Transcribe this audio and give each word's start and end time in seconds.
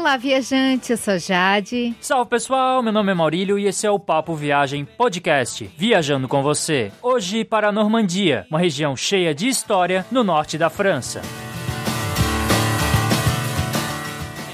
Olá, 0.00 0.16
viajante, 0.16 0.92
eu 0.92 0.96
sou 0.96 1.18
Jade. 1.18 1.94
Salve 2.00 2.30
pessoal, 2.30 2.82
meu 2.82 2.90
nome 2.90 3.12
é 3.12 3.14
Maurílio 3.14 3.58
e 3.58 3.66
esse 3.66 3.86
é 3.86 3.90
o 3.90 3.98
Papo 3.98 4.34
Viagem 4.34 4.86
Podcast, 4.86 5.70
viajando 5.76 6.26
com 6.26 6.42
você. 6.42 6.90
Hoje 7.02 7.44
para 7.44 7.68
a 7.68 7.72
Normandia, 7.72 8.46
uma 8.48 8.58
região 8.58 8.96
cheia 8.96 9.34
de 9.34 9.46
história 9.46 10.06
no 10.10 10.24
norte 10.24 10.56
da 10.56 10.70
França. 10.70 11.20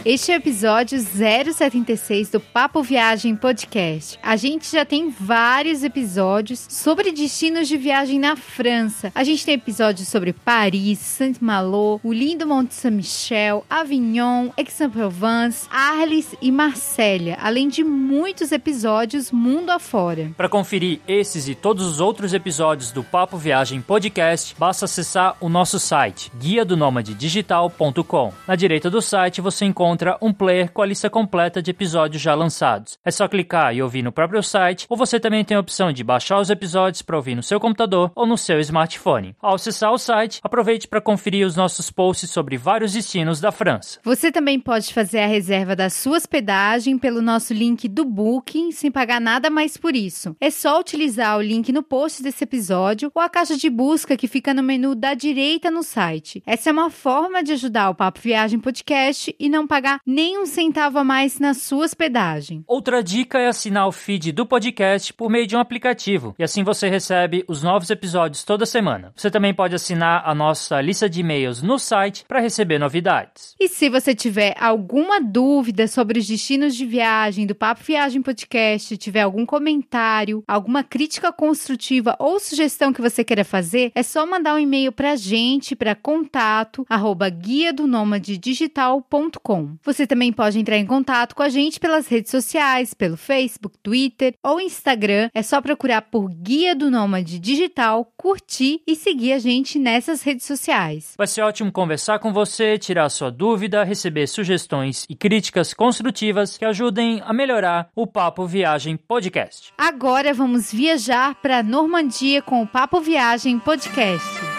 Este 0.07 0.31
é 0.31 0.37
o 0.37 0.39
episódio 0.39 1.01
076 1.01 2.31
do 2.31 2.39
Papo 2.39 2.81
Viagem 2.81 3.35
Podcast. 3.35 4.17
A 4.23 4.37
gente 4.37 4.71
já 4.71 4.85
tem 4.85 5.11
vários 5.11 5.83
episódios 5.83 6.65
sobre 6.71 7.11
destinos 7.11 7.67
de 7.67 7.77
viagem 7.77 8.21
na 8.21 8.37
França. 8.37 9.11
A 9.13 9.25
gente 9.25 9.45
tem 9.45 9.55
episódios 9.55 10.07
sobre 10.07 10.33
Paris, 10.33 11.01
Saint-Malo, 11.01 12.01
o 12.05 12.13
lindo 12.13 12.47
Monte 12.47 12.73
Saint-Michel, 12.75 13.67
Avignon, 13.69 14.51
Aix-en-Provence, 14.57 15.67
Arles 15.73 16.37
e 16.41 16.53
Marsella, 16.53 17.37
além 17.43 17.67
de 17.67 17.83
muitos 17.83 18.53
episódios 18.53 19.33
mundo 19.33 19.71
afora. 19.71 20.31
Para 20.37 20.49
conferir 20.49 21.01
esses 21.09 21.49
e 21.49 21.55
todos 21.57 21.85
os 21.85 21.99
outros 21.99 22.33
episódios 22.33 22.93
do 22.93 23.03
Papo 23.03 23.37
Viagem 23.37 23.81
Podcast, 23.81 24.55
basta 24.57 24.85
acessar 24.85 25.37
o 25.41 25.49
nosso 25.49 25.81
site, 25.81 26.31
guia 26.39 26.65
do 26.65 26.77
digital.com. 27.03 28.33
Na 28.47 28.55
direita 28.55 28.89
do 28.89 29.03
site 29.03 29.41
você 29.41 29.65
encontra 29.65 29.96
encontra 29.97 30.19
um 30.21 30.31
player 30.31 30.71
com 30.71 30.83
a 30.83 30.87
lista 30.87 31.09
completa 31.09 31.63
de 31.63 31.71
episódios 31.71 32.21
já 32.21 32.35
lançados. 32.35 32.99
É 33.03 33.11
só 33.11 33.27
clicar 33.27 33.75
e 33.75 33.83
ouvir 33.83 34.03
no 34.03 34.13
próprio 34.13 34.43
site, 34.43 34.85
ou 34.91 34.97
você 34.97 35.19
também 35.19 35.43
tem 35.43 35.57
a 35.57 35.61
opção 35.61 35.91
de 35.91 36.05
baixar 36.05 36.39
os 36.39 36.51
episódios 36.51 37.01
para 37.01 37.17
ouvir 37.17 37.35
no 37.35 37.43
seu 37.43 37.59
computador 37.59 38.13
ou 38.15 38.27
no 38.27 38.37
seu 38.37 38.61
smartphone. 38.61 39.35
Ao 39.41 39.55
acessar 39.55 39.91
o 39.93 39.99
site, 39.99 40.41
aproveite 40.43 40.87
para 40.87 41.01
conferir 41.01 41.47
os 41.47 41.57
nossos 41.57 41.91
posts 41.91 42.31
sobre 42.31 42.59
vários 42.59 42.93
destinos 42.93 43.41
da 43.41 43.51
França. 43.51 43.99
Você 44.05 44.31
também 44.31 44.61
pode 44.61 44.93
fazer 44.93 45.21
a 45.21 45.27
reserva 45.27 45.75
da 45.75 45.89
sua 45.89 46.19
hospedagem 46.19 46.99
pelo 46.99 47.23
nosso 47.23 47.55
link 47.55 47.89
do 47.89 48.05
Booking 48.05 48.73
sem 48.73 48.91
pagar 48.91 49.21
nada 49.21 49.49
mais 49.49 49.79
por 49.79 49.97
isso. 49.97 50.37
É 50.39 50.51
só 50.51 50.79
utilizar 50.79 51.39
o 51.39 51.43
link 51.43 51.73
no 51.73 51.83
post 51.83 52.23
desse 52.23 52.45
episódio 52.45 53.11
ou 53.15 53.23
a 53.23 53.31
caixa 53.31 53.57
de 53.57 53.71
busca 53.71 54.17
que 54.17 54.29
fica 54.29 54.53
no 54.53 54.63
menu 54.63 54.95
da 54.95 55.15
direita 55.15 55.71
no 55.71 55.83
site. 55.83 56.43
Essa 56.45 56.69
é 56.69 56.73
uma 56.73 56.91
forma 56.91 57.43
de 57.43 57.53
ajudar 57.53 57.89
o 57.89 57.95
Papo 57.95 58.21
Viagem 58.21 58.61
Podcast 58.61 59.35
e 59.39 59.49
não 59.49 59.67
pagar 59.67 59.86
pagar 59.87 60.01
nem 60.05 60.37
um 60.37 60.47
centavo 60.47 60.99
a 60.99 61.05
mais 61.05 61.39
na 61.39 61.55
sua 61.55 61.85
hospedagem. 61.85 62.65
Outra 62.67 63.05
dica 63.05 63.39
é 63.39 63.47
assinar 63.47 63.87
o 63.87 63.93
feed 63.93 64.33
do 64.33 64.45
podcast 64.45 65.13
por 65.13 65.31
meio 65.31 65.47
de 65.47 65.55
um 65.55 65.61
aplicativo, 65.61 66.35
e 66.37 66.43
assim 66.43 66.65
você 66.65 66.89
recebe 66.89 67.45
os 67.47 67.63
novos 67.63 67.89
episódios 67.89 68.43
toda 68.43 68.67
semana. 68.67 69.13
Você 69.15 69.31
também 69.31 69.55
pode 69.55 69.77
assinar 69.77 70.23
a 70.27 70.35
nossa 70.35 70.81
lista 70.81 71.09
de 71.09 71.21
e-mails 71.21 71.63
no 71.63 71.79
site 71.79 72.25
para 72.27 72.41
receber 72.41 72.81
novidades. 72.81 73.55
E 73.61 73.69
se 73.69 73.89
você 73.89 74.13
tiver 74.13 74.57
alguma 74.59 75.21
dúvida 75.21 75.87
sobre 75.87 76.19
os 76.19 76.27
destinos 76.27 76.75
de 76.75 76.85
viagem 76.85 77.47
do 77.47 77.55
Papo 77.55 77.85
Viagem 77.85 78.21
Podcast, 78.21 78.97
tiver 78.97 79.23
algum 79.23 79.47
comentário, 79.47 80.43
alguma 80.49 80.83
crítica 80.83 81.31
construtiva 81.33 82.17
ou 82.19 82.41
sugestão 82.41 82.93
que 82.93 83.01
você 83.01 83.23
queira 83.23 83.45
fazer, 83.45 83.93
é 83.95 84.03
só 84.03 84.27
mandar 84.27 84.57
um 84.57 84.59
e-mail 84.59 84.91
para 84.91 85.13
a 85.13 85.17
gente 85.17 85.77
para 85.77 85.95
contato 85.95 86.85
arroba 86.89 87.29
guia 87.29 87.73
do 87.73 87.87
digital.com. 88.21 89.66
Você 89.83 90.07
também 90.07 90.33
pode 90.33 90.59
entrar 90.59 90.77
em 90.77 90.87
contato 90.87 91.35
com 91.35 91.43
a 91.43 91.49
gente 91.49 91.81
pelas 91.81 92.09
redes 92.09 92.31
sociais, 92.31 92.95
pelo 92.95 93.17
Facebook, 93.17 93.77
Twitter 93.83 94.35
ou 94.43 94.61
Instagram. 94.61 95.31
É 95.35 95.43
só 95.43 95.61
procurar 95.61 96.03
por 96.03 96.29
Guia 96.31 96.75
do 96.75 96.91
Nômade 96.91 97.39
Digital, 97.39 98.11
curtir 98.17 98.81
e 98.87 98.95
seguir 98.95 99.33
a 99.33 99.39
gente 99.39 99.79
nessas 99.79 100.23
redes 100.23 100.47
sociais. 100.47 101.15
Vai 101.17 101.27
ser 101.27 101.43
ótimo 101.43 101.73
conversar 101.73 102.19
com 102.19 102.33
você, 102.33 102.79
tirar 102.79 103.09
sua 103.09 103.31
dúvida, 103.31 103.85
receber 103.85 104.27
sugestões 104.27 105.05
e 105.09 105.15
críticas 105.15 105.73
construtivas 105.75 106.57
que 106.57 106.65
ajudem 106.65 107.21
a 107.25 107.33
melhorar 107.33 107.89
o 107.95 108.07
Papo 108.07 108.47
Viagem 108.47 108.97
Podcast. 108.97 109.73
Agora 109.77 110.33
vamos 110.33 110.73
viajar 110.73 111.35
para 111.37 111.59
a 111.59 111.63
Normandia 111.63 112.43
com 112.43 112.63
o 112.63 112.67
Papo 112.67 113.01
Viagem 113.01 113.59
Podcast. 113.59 114.56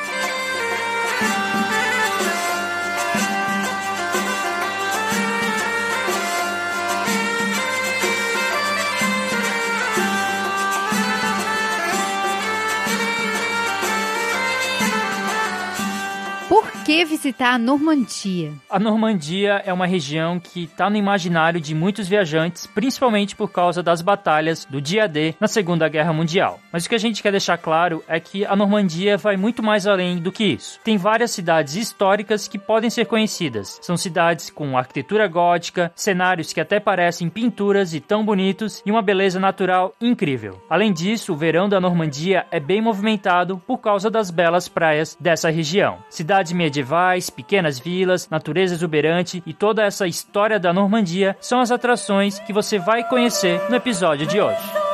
Que 16.87 17.03
visitar 17.03 17.55
a 17.55 17.57
Normandia? 17.57 18.53
A 18.69 18.79
Normandia 18.79 19.61
é 19.65 19.73
uma 19.73 19.85
região 19.85 20.39
que 20.39 20.63
está 20.63 20.89
no 20.89 20.95
imaginário 20.95 21.59
de 21.59 21.75
muitos 21.75 22.07
viajantes, 22.07 22.65
principalmente 22.65 23.35
por 23.35 23.51
causa 23.51 23.83
das 23.83 24.01
batalhas 24.01 24.63
do 24.63 24.79
dia 24.79 25.05
D 25.05 25.35
na 25.37 25.49
Segunda 25.49 25.89
Guerra 25.89 26.13
Mundial. 26.13 26.61
Mas 26.71 26.85
o 26.85 26.89
que 26.89 26.95
a 26.95 26.97
gente 26.97 27.21
quer 27.21 27.31
deixar 27.31 27.57
claro 27.57 28.01
é 28.07 28.21
que 28.21 28.45
a 28.45 28.55
Normandia 28.55 29.17
vai 29.17 29.35
muito 29.35 29.61
mais 29.61 29.85
além 29.85 30.19
do 30.19 30.31
que 30.31 30.45
isso. 30.45 30.79
Tem 30.81 30.95
várias 30.95 31.31
cidades 31.31 31.75
históricas 31.75 32.47
que 32.47 32.57
podem 32.57 32.89
ser 32.89 33.05
conhecidas. 33.05 33.79
São 33.81 33.97
cidades 33.97 34.49
com 34.49 34.77
arquitetura 34.77 35.27
gótica, 35.27 35.91
cenários 35.93 36.53
que 36.53 36.61
até 36.61 36.79
parecem 36.79 37.27
pinturas 37.27 37.93
e 37.93 37.99
tão 37.99 38.23
bonitos 38.23 38.81
e 38.85 38.91
uma 38.91 39.01
beleza 39.01 39.41
natural 39.41 39.93
incrível. 39.99 40.63
Além 40.69 40.93
disso, 40.93 41.33
o 41.33 41.37
verão 41.37 41.67
da 41.67 41.81
Normandia 41.81 42.45
é 42.49 42.61
bem 42.61 42.81
movimentado 42.81 43.57
por 43.67 43.79
causa 43.79 44.09
das 44.09 44.31
belas 44.31 44.69
praias 44.69 45.17
dessa 45.19 45.49
região. 45.49 45.97
Cidades 46.09 46.53
medievais 46.53 46.76
medievais, 46.77 47.29
pequenas 47.29 47.79
vilas, 47.79 48.29
natureza 48.29 48.75
exuberante 48.75 49.41
e 49.45 49.53
toda 49.53 49.83
essa 49.83 50.07
história 50.07 50.59
da 50.59 50.71
Normandia 50.71 51.35
são 51.41 51.59
as 51.59 51.71
atrações 51.71 52.39
que 52.39 52.53
você 52.53 52.77
vai 52.77 53.07
conhecer 53.07 53.59
no 53.69 53.75
episódio 53.75 54.27
de 54.27 54.39
hoje. 54.39 54.86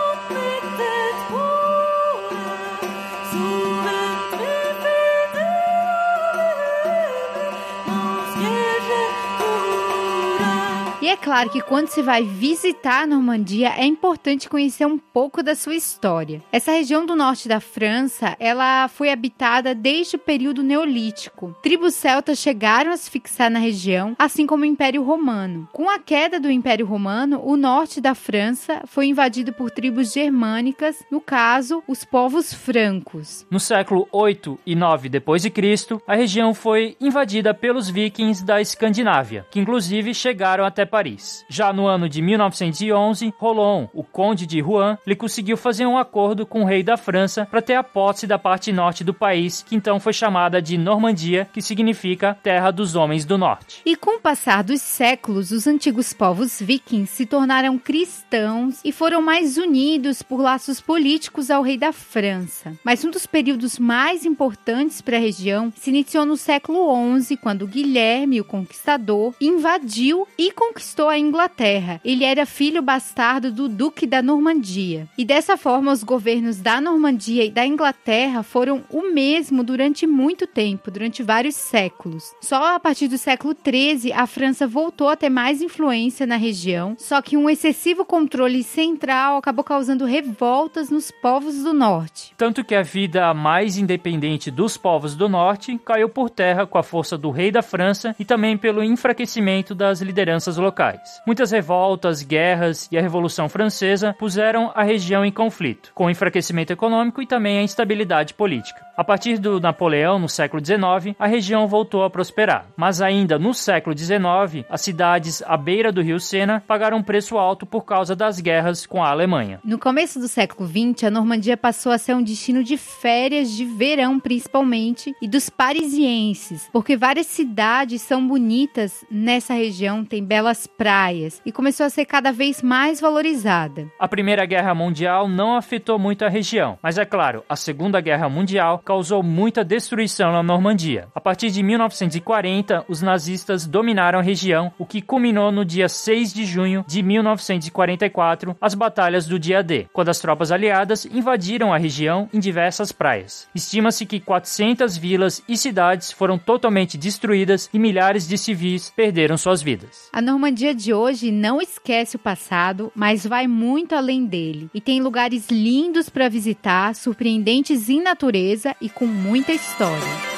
É 11.07 11.17
claro 11.17 11.49
que 11.49 11.61
quando 11.61 11.87
se 11.87 12.01
vai 12.01 12.23
visitar 12.23 13.03
a 13.03 13.07
Normandia, 13.07 13.73
é 13.77 13.85
importante 13.85 14.47
conhecer 14.47 14.85
um 14.85 14.97
pouco 14.97 15.43
da 15.43 15.55
sua 15.55 15.75
história. 15.75 16.41
Essa 16.51 16.71
região 16.71 17.05
do 17.05 17.15
norte 17.15 17.47
da 17.47 17.59
França, 17.59 18.35
ela 18.39 18.87
foi 18.87 19.11
habitada 19.11 19.75
desde 19.75 20.15
o 20.15 20.19
período 20.19 20.63
neolítico. 20.63 21.55
Tribos 21.61 21.93
celtas 21.93 22.39
chegaram 22.39 22.91
a 22.91 22.97
se 22.97 23.09
fixar 23.09 23.49
na 23.49 23.59
região, 23.59 24.15
assim 24.17 24.45
como 24.45 24.63
o 24.63 24.65
Império 24.65 25.03
Romano. 25.03 25.67
Com 25.73 25.89
a 25.89 25.99
queda 25.99 26.39
do 26.39 26.49
Império 26.49 26.85
Romano, 26.85 27.41
o 27.43 27.57
norte 27.57 27.99
da 27.99 28.15
França 28.15 28.81
foi 28.85 29.07
invadido 29.07 29.51
por 29.51 29.71
tribos 29.71 30.13
germânicas, 30.13 31.03
no 31.11 31.19
caso, 31.19 31.83
os 31.87 32.05
povos 32.05 32.53
francos. 32.53 33.45
No 33.49 33.59
século 33.59 34.07
8 34.11 34.59
e 34.65 34.75
9 34.75 35.09
depois 35.09 35.41
de 35.41 35.49
Cristo, 35.49 36.01
a 36.07 36.15
região 36.15 36.53
foi 36.53 36.95
invadida 37.01 37.53
pelos 37.53 37.89
vikings 37.89 38.45
da 38.45 38.61
Escandinávia, 38.61 39.45
que 39.51 39.59
inclusive 39.59 40.13
chegaram 40.13 40.63
até 40.63 40.85
Paris. 40.93 41.43
Já 41.49 41.73
no 41.73 41.87
ano 41.87 42.07
de 42.07 42.21
1911, 42.21 43.33
Rolon, 43.39 43.87
o 43.95 44.03
conde 44.03 44.45
de 44.45 44.61
Rouen, 44.61 44.95
lhe 45.07 45.15
conseguiu 45.15 45.57
fazer 45.57 45.87
um 45.87 45.97
acordo 45.97 46.45
com 46.45 46.61
o 46.61 46.65
rei 46.65 46.83
da 46.83 46.95
França 46.95 47.47
para 47.49 47.63
ter 47.63 47.73
a 47.73 47.81
posse 47.81 48.27
da 48.27 48.37
parte 48.37 48.71
norte 48.71 49.03
do 49.03 49.11
país, 49.11 49.63
que 49.63 49.75
então 49.75 49.99
foi 49.99 50.13
chamada 50.13 50.61
de 50.61 50.77
Normandia, 50.77 51.49
que 51.51 51.63
significa 51.63 52.37
Terra 52.43 52.69
dos 52.69 52.93
Homens 52.93 53.25
do 53.25 53.39
Norte. 53.39 53.81
E 53.83 53.95
com 53.95 54.17
o 54.17 54.21
passar 54.21 54.63
dos 54.63 54.83
séculos, 54.83 55.49
os 55.49 55.65
antigos 55.65 56.13
povos 56.13 56.61
vikings 56.61 57.11
se 57.11 57.25
tornaram 57.25 57.79
cristãos 57.79 58.79
e 58.85 58.91
foram 58.91 59.19
mais 59.19 59.57
unidos 59.57 60.21
por 60.21 60.39
laços 60.39 60.79
políticos 60.79 61.49
ao 61.49 61.63
rei 61.63 61.75
da 61.75 61.91
França. 61.91 62.71
Mas 62.83 63.03
um 63.03 63.09
dos 63.09 63.25
períodos 63.25 63.79
mais 63.79 64.27
importantes 64.27 65.01
para 65.01 65.17
a 65.17 65.19
região 65.19 65.73
se 65.75 65.89
iniciou 65.89 66.23
no 66.23 66.37
século 66.37 66.93
XI, 67.19 67.35
quando 67.35 67.65
Guilherme, 67.65 68.39
o 68.39 68.45
Conquistador, 68.45 69.33
invadiu 69.41 70.27
e 70.37 70.51
conquistou 70.51 70.82
conquistou 70.83 71.07
a 71.07 71.17
Inglaterra. 71.17 72.01
Ele 72.03 72.25
era 72.25 72.45
filho 72.45 72.81
bastardo 72.81 73.49
do 73.49 73.69
Duque 73.69 74.05
da 74.05 74.21
Normandia. 74.21 75.07
E 75.17 75.23
dessa 75.23 75.55
forma, 75.55 75.93
os 75.93 76.03
governos 76.03 76.59
da 76.59 76.81
Normandia 76.81 77.45
e 77.45 77.49
da 77.49 77.65
Inglaterra 77.65 78.43
foram 78.43 78.83
o 78.89 79.13
mesmo 79.13 79.63
durante 79.63 80.05
muito 80.05 80.45
tempo, 80.45 80.91
durante 80.91 81.23
vários 81.23 81.55
séculos. 81.55 82.33
Só 82.41 82.75
a 82.75 82.79
partir 82.81 83.07
do 83.07 83.17
século 83.17 83.55
XIII, 83.55 84.11
a 84.11 84.27
França 84.27 84.67
voltou 84.67 85.07
a 85.07 85.15
ter 85.15 85.29
mais 85.29 85.61
influência 85.61 86.27
na 86.27 86.35
região, 86.35 86.95
só 86.99 87.21
que 87.21 87.37
um 87.37 87.49
excessivo 87.49 88.03
controle 88.03 88.61
central 88.61 89.37
acabou 89.37 89.63
causando 89.63 90.03
revoltas 90.03 90.89
nos 90.89 91.11
povos 91.11 91.63
do 91.63 91.71
norte. 91.71 92.33
Tanto 92.37 92.63
que 92.63 92.75
a 92.75 92.83
vida 92.83 93.33
mais 93.33 93.77
independente 93.77 94.51
dos 94.51 94.75
povos 94.75 95.15
do 95.15 95.29
norte 95.29 95.79
caiu 95.85 96.09
por 96.09 96.29
terra 96.29 96.67
com 96.67 96.77
a 96.77 96.83
força 96.83 97.17
do 97.17 97.31
rei 97.31 97.51
da 97.51 97.61
França 97.61 98.13
e 98.19 98.25
também 98.25 98.57
pelo 98.57 98.83
enfraquecimento 98.83 99.73
das 99.73 100.01
lideranças 100.01 100.57
locais 100.57 100.72
locais. 100.73 101.21
Muitas 101.25 101.51
revoltas, 101.51 102.23
guerras 102.23 102.89
e 102.91 102.97
a 102.97 103.01
Revolução 103.01 103.47
Francesa 103.47 104.15
puseram 104.17 104.71
a 104.73 104.83
região 104.83 105.23
em 105.23 105.31
conflito, 105.31 105.91
com 105.93 106.05
o 106.05 106.09
enfraquecimento 106.09 106.73
econômico 106.73 107.21
e 107.21 107.27
também 107.27 107.59
a 107.59 107.61
instabilidade 107.61 108.33
política. 108.33 108.83
A 108.95 109.03
partir 109.03 109.39
do 109.39 109.59
Napoleão, 109.59 110.19
no 110.19 110.29
século 110.29 110.63
XIX, 110.63 111.15
a 111.17 111.25
região 111.25 111.67
voltou 111.67 112.03
a 112.03 112.11
prosperar. 112.11 112.67
Mas 112.77 113.01
ainda 113.01 113.39
no 113.39 113.51
século 113.51 113.97
XIX, 113.97 114.65
as 114.69 114.81
cidades 114.81 115.41
à 115.47 115.57
beira 115.57 115.91
do 115.91 115.99
rio 115.99 116.19
Sena 116.19 116.63
pagaram 116.67 116.97
um 116.97 117.03
preço 117.03 117.35
alto 117.39 117.65
por 117.65 117.85
causa 117.85 118.15
das 118.15 118.39
guerras 118.39 118.85
com 118.85 119.03
a 119.03 119.09
Alemanha. 119.09 119.59
No 119.63 119.79
começo 119.79 120.19
do 120.19 120.27
século 120.27 120.69
XX, 120.69 121.05
a 121.05 121.09
Normandia 121.09 121.57
passou 121.57 121.91
a 121.91 121.97
ser 121.97 122.13
um 122.13 122.21
destino 122.21 122.63
de 122.63 122.77
férias 122.77 123.49
de 123.49 123.65
verão, 123.65 124.19
principalmente, 124.19 125.11
e 125.19 125.27
dos 125.27 125.49
parisienses, 125.49 126.69
porque 126.71 126.95
várias 126.95 127.25
cidades 127.25 127.99
são 128.03 128.27
bonitas 128.27 129.03
nessa 129.09 129.55
região, 129.55 130.05
tem 130.05 130.23
belas 130.23 130.67
praias, 130.67 131.41
e 131.43 131.51
começou 131.51 131.87
a 131.87 131.89
ser 131.89 132.05
cada 132.05 132.31
vez 132.31 132.61
mais 132.61 133.01
valorizada. 133.01 133.87
A 133.99 134.07
Primeira 134.07 134.45
Guerra 134.45 134.75
Mundial 134.75 135.27
não 135.27 135.55
afetou 135.55 135.97
muito 135.97 136.23
a 136.23 136.29
região, 136.29 136.77
mas 136.81 136.99
é 136.99 137.05
claro, 137.05 137.43
a 137.49 137.55
Segunda 137.55 137.99
Guerra 137.99 138.29
Mundial 138.29 138.82
causou 138.83 139.23
muita 139.23 139.63
destruição 139.63 140.31
na 140.31 140.43
Normandia. 140.43 141.07
A 141.15 141.21
partir 141.21 141.49
de 141.49 141.63
1940, 141.63 142.85
os 142.87 143.01
nazistas 143.01 143.65
dominaram 143.65 144.19
a 144.19 144.21
região, 144.21 144.71
o 144.77 144.85
que 144.85 145.01
culminou 145.01 145.51
no 145.51 145.63
dia 145.63 145.87
6 145.87 146.33
de 146.33 146.45
junho 146.45 146.83
de 146.87 147.01
1944, 147.01 148.55
as 148.59 148.75
batalhas 148.75 149.25
do 149.25 149.39
dia 149.39 149.63
D, 149.63 149.87
quando 149.93 150.09
as 150.09 150.19
tropas 150.19 150.51
aliadas 150.51 151.05
invadiram 151.05 151.73
a 151.73 151.77
região 151.77 152.29
em 152.33 152.39
diversas 152.39 152.91
praias. 152.91 153.47
Estima-se 153.55 154.05
que 154.05 154.19
400 154.19 154.97
vilas 154.97 155.41
e 155.47 155.57
cidades 155.57 156.11
foram 156.11 156.37
totalmente 156.37 156.97
destruídas 156.97 157.69
e 157.73 157.79
milhares 157.79 158.27
de 158.27 158.37
civis 158.37 158.91
perderam 158.95 159.37
suas 159.37 159.61
vidas. 159.61 160.09
A 160.11 160.21
Normandia 160.21 160.73
de 160.75 160.93
hoje 160.93 161.31
não 161.31 161.61
esquece 161.61 162.15
o 162.15 162.19
passado, 162.19 162.91
mas 162.95 163.25
vai 163.25 163.47
muito 163.47 163.95
além 163.95 164.25
dele 164.25 164.69
e 164.73 164.81
tem 164.81 165.01
lugares 165.01 165.49
lindos 165.49 166.09
para 166.09 166.29
visitar, 166.29 166.95
surpreendentes 166.95 167.89
em 167.89 168.01
natureza 168.01 168.72
e 168.79 168.89
com 168.89 169.05
muita 169.05 169.51
história. 169.51 170.32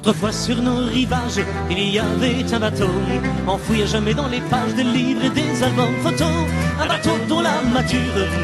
Autrefois 0.00 0.32
sur 0.32 0.62
nos 0.62 0.86
rivages, 0.86 1.44
il 1.70 1.90
y 1.90 1.98
avait 1.98 2.54
un 2.54 2.58
bateau, 2.58 2.88
enfoui 3.46 3.82
à 3.82 3.84
jamais 3.84 4.14
dans 4.14 4.28
les 4.28 4.40
pages 4.40 4.74
des 4.74 4.82
livres 4.82 5.26
et 5.26 5.28
des 5.28 5.62
albums 5.62 5.94
photos. 6.02 6.48
Un 6.80 6.86
bateau 6.86 7.10
dont 7.28 7.42
la 7.42 7.60
mature 7.60 7.98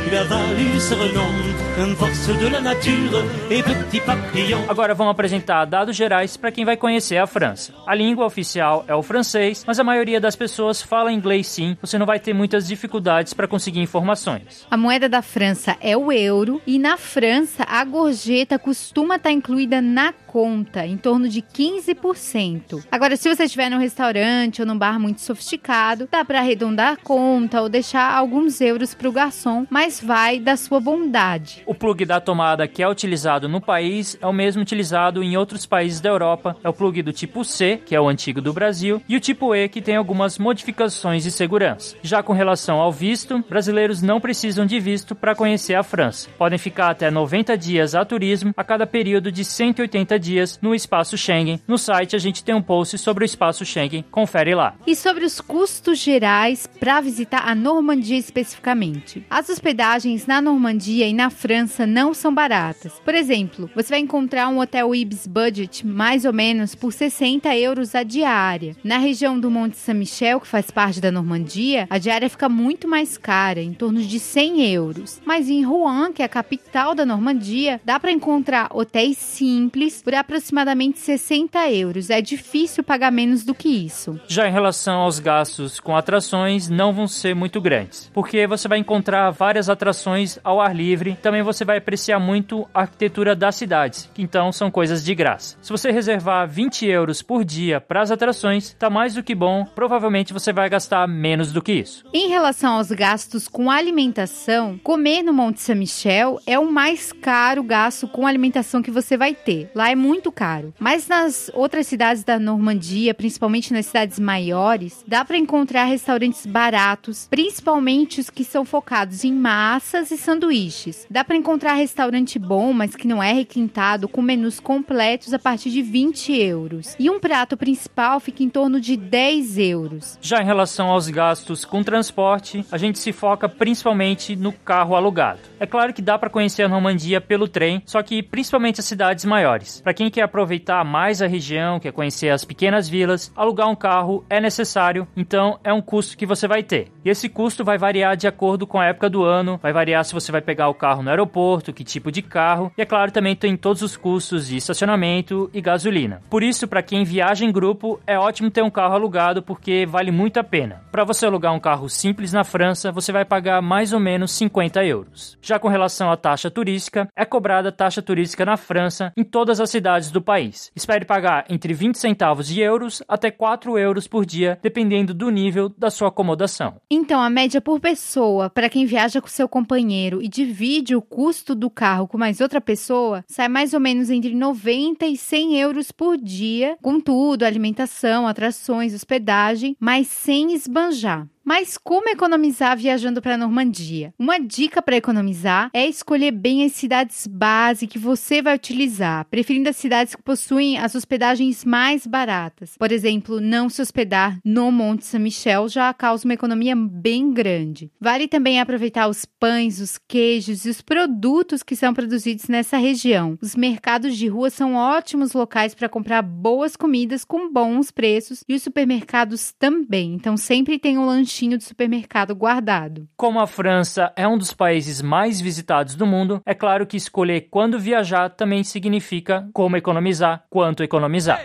lui 0.07 0.17
a 0.19 0.25
valu 0.25 0.79
ce 0.79 0.93
renom, 0.93 1.95
force 1.97 2.29
de 2.29 2.49
la 2.49 2.61
nature 2.61 3.25
et 3.51 3.63
petit 3.63 4.01
papillon. 4.01 4.59
Agora 4.69 4.93
vamos 4.93 5.13
apresentar 5.13 5.65
dados 5.65 5.97
gerais 5.97 6.37
para 6.37 6.53
quem 6.53 6.67
vai 6.67 6.77
conhecer 6.77 7.17
a 7.17 7.27
França. 7.27 7.73
A 7.87 7.95
língua 7.95 8.27
oficial 8.27 8.85
é 8.87 8.95
o 8.95 9.03
francês, 9.03 9.65
mas 9.67 9.81
a 9.81 9.85
maioria 9.85 10.21
das 10.21 10.37
pessoas 10.37 10.83
fala 10.83 11.11
inglês 11.11 11.47
sim, 11.47 11.75
você 11.81 11.97
não 11.97 12.05
vai 12.05 12.21
ter 12.21 12.35
muitas 12.35 12.67
dificuldades 12.67 13.33
para 13.33 13.49
conseguir 13.49 13.81
informações. 13.81 14.67
A 14.71 14.77
moeda 14.77 15.09
da 15.09 15.23
França 15.23 15.75
é 15.81 15.97
o 15.97 16.13
euro 16.13 16.61
e 16.67 16.79
na 16.79 16.99
França 16.99 17.65
a 17.67 17.83
gorjeta 17.83 18.59
costuma 18.59 19.17
estar 19.17 19.31
incluída 19.31 19.81
na 19.81 20.13
conta, 20.13 20.85
em 20.85 20.99
torno 20.99 21.27
de 21.29 21.46
15%. 21.55 22.85
Agora, 22.91 23.17
se 23.17 23.35
você 23.35 23.45
estiver 23.45 23.71
num 23.71 23.79
restaurante 23.79 24.61
ou 24.61 24.67
num 24.67 24.77
bar 24.77 25.01
muito 25.01 25.21
sofisticado, 25.21 26.09
dá 26.11 26.25
para 26.25 26.41
arredondar 26.41 26.93
a 26.93 26.97
conta 26.97 27.63
ou 27.63 27.69
deixar 27.69 28.13
alguns 28.13 28.61
euros 28.61 28.95
para 28.95 29.09
o 29.09 29.13
garçom, 29.13 29.67
mas 29.71 30.01
vai 30.01 30.39
da 30.39 30.57
sua 30.57 30.81
bondade. 30.81 31.63
O 31.67 31.75
plug 31.75 32.05
da 32.05 32.21
tomada 32.21 32.69
que 32.69 32.83
é 32.83 32.89
utilizado 32.89 33.49
no 33.49 33.61
país 33.61 34.19
é 34.21 34.27
o 34.27 34.33
mesmo 34.33 34.63
utilizado 34.63 35.23
em 35.23 35.37
outros 35.37 35.65
países 35.65 36.01
da 36.01 36.09
Europa. 36.09 36.57
É 36.63 36.69
o 36.69 36.73
plug 36.73 37.03
do 37.03 37.13
tipo 37.13 37.45
C, 37.45 37.81
que 37.85 37.95
é 37.95 38.01
o 38.01 38.09
antigo 38.09 38.41
do 38.41 38.53
Brasil, 38.53 39.03
e 39.09 39.17
o 39.17 39.21
tipo 39.21 39.55
E, 39.55 39.69
que 39.69 39.81
tem 39.81 39.97
algumas 39.97 40.39
modificações 40.39 41.23
de 41.23 41.31
segurança. 41.31 41.97
Já 42.03 42.23
com 42.23 42.33
relação 42.33 42.81
ao 42.81 42.93
visto, 42.93 43.45
brasileiros 43.49 44.03
não 44.03 44.21
precisam 44.21 44.67
de 44.67 44.79
visto 44.79 45.15
para 45.15 45.35
conhecer 45.35 45.75
a 45.75 45.83
França. 45.83 46.29
Podem 46.37 46.59
ficar 46.59 46.91
até 46.91 47.11
90 47.11 47.57
dias 47.57 47.95
a 47.95 48.05
turismo 48.05 48.53
a 48.57 48.65
cada 48.65 48.87
período 48.87 49.33
de 49.33 49.45
180 49.45 50.19
dias 50.19 50.59
no 50.61 50.75
espaço 50.75 51.17
Schengen. 51.17 51.36
No 51.67 51.77
site 51.77 52.17
a 52.17 52.19
gente 52.19 52.43
tem 52.43 52.55
um 52.55 52.63
post 52.63 52.97
sobre 52.99 53.25
o 53.25 53.27
espaço 53.27 53.65
Schengen, 53.65 54.05
confere 54.11 54.55
lá. 54.55 54.75
E 54.87 54.95
sobre 54.95 55.25
os 55.25 55.41
custos 55.41 55.99
gerais 55.99 56.67
para 56.67 57.01
visitar 57.01 57.49
a 57.49 57.55
Normandia 57.55 58.17
especificamente. 58.17 59.25
As 59.29 59.49
hospedagens 59.49 60.27
na 60.27 60.41
Normandia 60.41 61.07
e 61.07 61.13
na 61.13 61.31
França 61.31 61.87
não 61.87 62.15
são 62.15 62.33
baratas. 62.33 62.95
Por 63.05 63.15
exemplo, 63.15 63.71
você 63.75 63.91
vai 63.91 64.01
encontrar 64.01 64.49
um 64.49 64.61
hotel 64.61 64.95
Ibis 64.95 65.27
Budget 65.27 65.87
mais 65.87 66.25
ou 66.25 66.33
menos 66.33 66.75
por 66.75 66.93
60 66.93 67.55
euros 67.57 67.95
a 67.95 68.03
diária. 68.03 68.77
Na 68.83 68.99
região 68.99 69.39
do 69.39 69.51
Monte 69.51 69.77
Saint-Michel, 69.77 70.41
que 70.41 70.47
faz 70.47 70.71
parte 70.71 71.01
da 71.01 71.13
Normandia, 71.13 71.87
a 71.91 71.99
diária 71.99 72.31
fica 72.31 72.49
muito 72.49 72.89
mais 72.89 73.19
cara, 73.19 73.61
em 73.61 73.73
torno 73.73 74.03
de 74.03 74.19
100 74.19 74.73
euros. 74.73 75.21
Mas 75.25 75.49
em 75.49 75.65
Rouen, 75.65 76.13
que 76.13 76.23
é 76.23 76.25
a 76.25 76.29
capital 76.29 76.95
da 76.95 77.05
Normandia, 77.05 77.81
dá 77.85 77.99
para 77.99 78.13
encontrar 78.13 78.69
hotéis 78.73 79.19
simples 79.19 80.03
por 80.03 80.15
aproximadamente 80.15 80.99
60 81.27 81.71
euros. 81.73 82.09
É 82.09 82.21
difícil 82.21 82.85
pagar 82.85 83.11
menos 83.11 83.45
do 83.45 83.55
que 83.55 83.69
isso. 83.69 84.19
Já 84.29 84.49
em 84.49 84.53
relação 84.53 85.01
aos 85.01 85.19
gastos 85.19 85.81
com 85.81 85.97
atrações, 85.97 86.69
não 86.69 86.93
vão 86.93 87.09
ser 87.09 87.35
muito 87.35 87.61
grandes, 87.61 88.11
porque 88.15 88.47
você 88.47 88.69
vai 88.69 88.79
encontrar 88.79 89.31
várias 89.31 89.69
atrações 89.69 90.39
ao 90.45 90.61
ar 90.61 90.75
livre. 90.75 91.19
Também 91.21 91.43
você 91.43 91.65
vai 91.65 91.79
apreciar 91.79 92.21
muito 92.21 92.69
a 92.73 92.83
arquitetura 92.83 93.35
das 93.35 93.57
cidades, 93.57 94.09
que 94.15 94.23
então 94.23 94.53
são 94.53 94.71
coisas 94.71 95.05
de 95.05 95.15
graça. 95.15 95.57
Se 95.61 95.73
você 95.73 95.91
reservar 95.91 96.49
20 96.49 96.87
euros 96.87 97.23
por 97.23 97.45
dia 97.45 97.81
para 97.81 98.03
as 98.03 98.11
atrações, 98.13 98.75
tá 98.79 98.89
mais 98.89 99.15
do 99.15 99.23
que 99.23 99.35
bom. 99.35 99.65
Provavelmente 99.75 100.33
você 100.33 100.53
vai 100.53 100.69
gastar 100.69 101.09
menos 101.09 101.51
do 101.51 101.61
que 101.61 101.73
isso. 101.73 102.05
Em 102.15 102.29
relação 102.29 102.77
aos 102.77 102.91
gastos 102.93 103.49
com 103.49 103.69
alimentação, 103.69 104.79
comer 104.79 105.23
no 105.23 105.33
Monte 105.33 105.61
Saint-Michel 105.61 106.39
é 106.47 106.57
o 106.57 106.71
mais 106.71 107.13
caro 107.13 107.65
gasto 107.65 108.07
com 108.07 108.27
alimentação 108.27 108.81
que 108.81 108.91
você 108.91 109.17
vai 109.17 109.35
ter. 109.35 109.71
Lá 109.75 109.91
é 109.91 109.97
muito 109.97 110.31
caro. 110.31 110.73
Mas 110.79 111.11
nas 111.17 111.51
outras 111.55 111.87
cidades 111.87 112.23
da 112.23 112.39
Normandia, 112.39 113.15
principalmente 113.15 113.73
nas 113.73 113.87
cidades 113.87 114.19
maiores, 114.19 115.03
dá 115.09 115.25
para 115.25 115.39
encontrar 115.39 115.85
restaurantes 115.85 116.45
baratos, 116.45 117.27
principalmente 117.31 118.21
os 118.21 118.29
que 118.29 118.45
são 118.45 118.67
focados 118.67 119.25
em 119.25 119.33
massas 119.33 120.11
e 120.11 120.19
sanduíches. 120.19 121.07
Dá 121.11 121.25
para 121.25 121.35
encontrar 121.35 121.73
restaurante 121.73 122.39
bom, 122.39 122.71
mas 122.75 122.95
que 122.95 123.09
não 123.09 123.23
é 123.23 123.33
requintado, 123.33 124.09
com 124.09 124.21
menus 124.21 124.61
completos 124.61 125.33
a 125.33 125.39
partir 125.39 125.71
de 125.71 125.81
20 125.81 126.39
euros. 126.39 126.95
E 126.99 127.09
um 127.09 127.19
prato 127.19 127.57
principal 127.57 128.21
fica 128.21 128.43
em 128.43 128.51
torno 128.51 128.79
de 128.79 128.95
10 128.95 129.57
euros. 129.57 130.19
Já 130.21 130.43
em 130.43 130.45
relação 130.45 130.89
aos 130.89 131.09
gastos 131.09 131.65
com 131.65 131.83
transporte, 131.83 132.63
a 132.71 132.77
gente 132.77 132.99
se 132.99 133.11
foca 133.11 133.49
principalmente 133.49 134.37
no 134.37 134.53
carro 134.53 134.95
alugado. 134.95 135.41
É 135.59 135.67
claro 135.67 135.95
que 135.95 136.03
dá 136.03 136.19
para 136.19 136.29
conhecer 136.29 136.65
a 136.65 136.69
Normandia 136.69 137.23
pelo 137.23 137.49
trem, 137.49 137.83
só 137.87 138.03
que 138.03 138.23
principalmente 138.23 138.81
as 138.81 138.87
cidades 138.87 139.25
maiores. 139.25 139.81
Para 139.81 139.95
quem 139.95 140.11
quer 140.11 140.23
aproveitar 140.23 140.85
mais 140.97 141.21
a 141.21 141.27
região, 141.27 141.79
quer 141.79 141.93
conhecer 141.93 142.31
as 142.31 142.43
pequenas 142.43 142.89
vilas, 142.89 143.31
alugar 143.37 143.69
um 143.69 143.77
carro 143.77 144.25
é 144.31 144.41
necessário, 144.41 145.07
então 145.15 145.61
é 145.63 145.71
um 145.71 145.83
custo 145.83 146.17
que 146.17 146.25
você 146.25 146.49
vai 146.49 146.63
ter. 146.63 146.91
E 147.05 147.11
esse 147.11 147.29
custo 147.29 147.63
vai 147.63 147.77
variar 147.77 148.17
de 148.17 148.27
acordo 148.27 148.67
com 148.67 148.81
a 148.81 148.87
época 148.87 149.11
do 149.11 149.23
ano, 149.23 149.61
vai 149.63 149.75
variar 149.75 150.03
se 150.07 150.15
você 150.15 150.33
vai 150.33 150.41
pegar 150.41 150.71
o 150.71 150.75
carro 150.75 151.03
no 151.03 151.11
aeroporto, 151.11 151.71
que 151.71 151.85
tipo 151.85 152.11
de 152.11 152.23
carro, 152.23 152.73
e 152.79 152.81
é 152.81 152.87
claro 152.87 153.13
também 153.13 153.37
tem 153.37 153.59
todos 153.59 153.83
os 153.83 153.95
custos 153.95 154.47
de 154.49 154.57
estacionamento 154.57 155.51
e 155.53 155.61
gasolina. 155.61 156.23
Por 156.31 156.43
isso, 156.43 156.67
para 156.67 156.83
quem 156.83 157.05
viaja 157.05 157.45
em 157.45 157.53
grupo, 157.53 158.01
é 158.07 158.19
ótimo 158.19 158.51
ter 158.51 158.63
um 158.63 158.71
carro 158.71 158.95
alugado 158.95 159.43
porque 159.43 159.85
vale 159.85 160.11
muito 160.11 160.41
a 160.41 160.45
pena. 160.45 160.81
Para 160.91 161.05
você 161.05 161.27
alugar 161.27 161.53
um 161.53 161.61
carro 161.61 161.91
simples 161.91 162.33
na 162.33 162.43
França, 162.43 162.91
você 162.91 163.13
vai 163.13 163.27
pagar 163.27 163.61
mais 163.61 163.93
ou 163.93 164.01
menos 164.01 164.33
50 164.33 164.83
euros. 164.83 165.37
Já 165.43 165.59
com 165.59 165.69
relação 165.69 166.11
à 166.11 166.17
taxa 166.17 166.51
turística, 166.51 167.07
é 167.15 167.27
cobrada 167.27 167.71
taxa 167.71 168.01
turística 168.01 168.47
na 168.47 168.57
França 168.57 169.13
em 169.15 169.23
todas 169.23 169.61
as 169.61 169.69
cidades 169.69 170.11
do 170.11 170.23
país. 170.23 170.73
Espere 170.87 171.05
pagar 171.05 171.45
entre 171.51 171.75
20 171.75 171.99
centavos 171.99 172.47
de 172.47 172.61
euros 172.61 173.03
até 173.09 173.29
4 173.29 173.77
euros 173.77 174.07
por 174.07 174.25
dia, 174.25 174.57
dependendo 174.63 175.13
do 175.13 175.31
nível 175.31 175.69
da 175.69 175.91
sua 175.91 176.11
acomodação. 176.11 176.81
Então, 176.89 177.21
a 177.21 177.29
média 177.29 177.61
por 177.61 177.81
pessoa, 177.81 178.49
para 178.49 178.69
quem 178.69 178.87
viaja 178.87 179.21
com 179.21 179.27
seu 179.27 179.49
companheiro 179.49 180.23
e 180.23 180.29
divide 180.29 180.95
o 180.95 181.03
custo 181.03 181.57
do 181.57 181.69
carro 181.69 182.07
com 182.07 182.17
mais 182.17 182.41
outra 182.41 182.61
pessoa, 182.61 183.25
sai 183.27 183.49
mais 183.49 183.75
ou 183.75 183.81
menos 183.81 184.11
entre 184.11 184.33
90 184.33 185.05
e 185.07 185.17
100 185.17 185.59
euros 185.59 185.91
por 185.91 186.17
dia, 186.17 186.79
com 186.81 187.01
tudo, 187.01 187.43
alimentação, 187.43 188.29
atrações, 188.29 188.95
hospedagem, 188.95 189.77
mas 189.81 190.07
sem 190.07 190.55
esbanjar. 190.55 191.27
Mas 191.49 191.79
como 191.79 192.09
economizar 192.09 192.77
viajando 192.77 193.23
para 193.23 193.35
a 193.35 193.39
Normandia? 193.39 194.13
Uma 194.19 194.37
dica 194.37 194.83
para 194.83 194.97
economizar 194.97 195.71
é 195.73 195.87
escolher 195.87 196.33
bem 196.33 196.65
as 196.65 196.73
cidades 196.73 197.25
base 197.25 197.87
que 197.87 198.01
você 198.01 198.43
vai 198.43 198.57
utilizar, 198.57 199.25
preferindo 199.27 199.69
as 199.69 199.77
cidades 199.77 200.17
que 200.17 200.23
possuem 200.25 200.77
as 200.77 200.97
hospedagens 200.97 201.65
mais 201.65 202.05
baratas. 202.05 202.75
Por 202.77 202.91
exemplo, 202.91 203.39
não 203.41 203.69
se 203.69 203.81
hospedar 203.81 204.41
no 204.45 204.73
Monte 204.73 205.05
Saint-Michel 205.05 205.69
já 205.69 205.95
causa 205.95 206.25
uma 206.25 206.35
economia 206.35 206.75
bem 206.75 207.33
grande. 207.33 207.93
Vale 208.01 208.27
também 208.27 208.61
aproveitar 208.61 209.07
os 209.07 209.25
pães, 209.25 209.79
os 209.79 209.99
queijos 209.99 210.65
e 210.65 210.71
os 210.71 210.81
produtos 210.81 211.63
que 211.63 211.77
são 211.77 211.95
produzidos 211.95 212.49
nessa 212.49 212.77
região. 212.77 213.39
Os 213.41 213.55
mercados 213.55 214.17
de 214.17 214.27
rua 214.27 214.51
são 214.51 214.75
ótimos 214.75 215.33
locais 215.33 215.77
para 215.77 215.89
comprar 215.89 216.23
boas 216.23 216.75
comidas 216.75 217.25
com 217.25 217.53
bons 217.53 217.93
preços 217.93 218.43
e 218.49 218.55
os 218.57 218.65
supermercados 218.65 219.55
também. 219.57 220.13
Então 220.15 220.37
sempre 220.37 220.77
tem 220.77 220.99
um 220.99 221.07
lanchinho 221.37 221.59
de 221.59 221.65
supermercado 221.65 222.35
guardado. 222.35 223.07
Como 223.17 223.39
a 223.39 223.47
França 223.47 224.11
é 224.17 224.27
um 224.27 224.39
dos 224.39 224.55
países 224.55 225.03
mais 225.03 225.41
visitados 225.41 225.95
do 225.95 226.07
mundo, 226.07 226.41
é 226.47 226.55
claro 226.55 226.87
que 226.87 226.97
escolher 226.97 227.49
quando 227.51 227.79
viajar 227.79 228.31
também 228.31 228.65
significa 228.65 229.47
como 229.53 229.77
economizar, 229.77 230.45
quanto 230.49 230.83
economizar. 230.83 231.41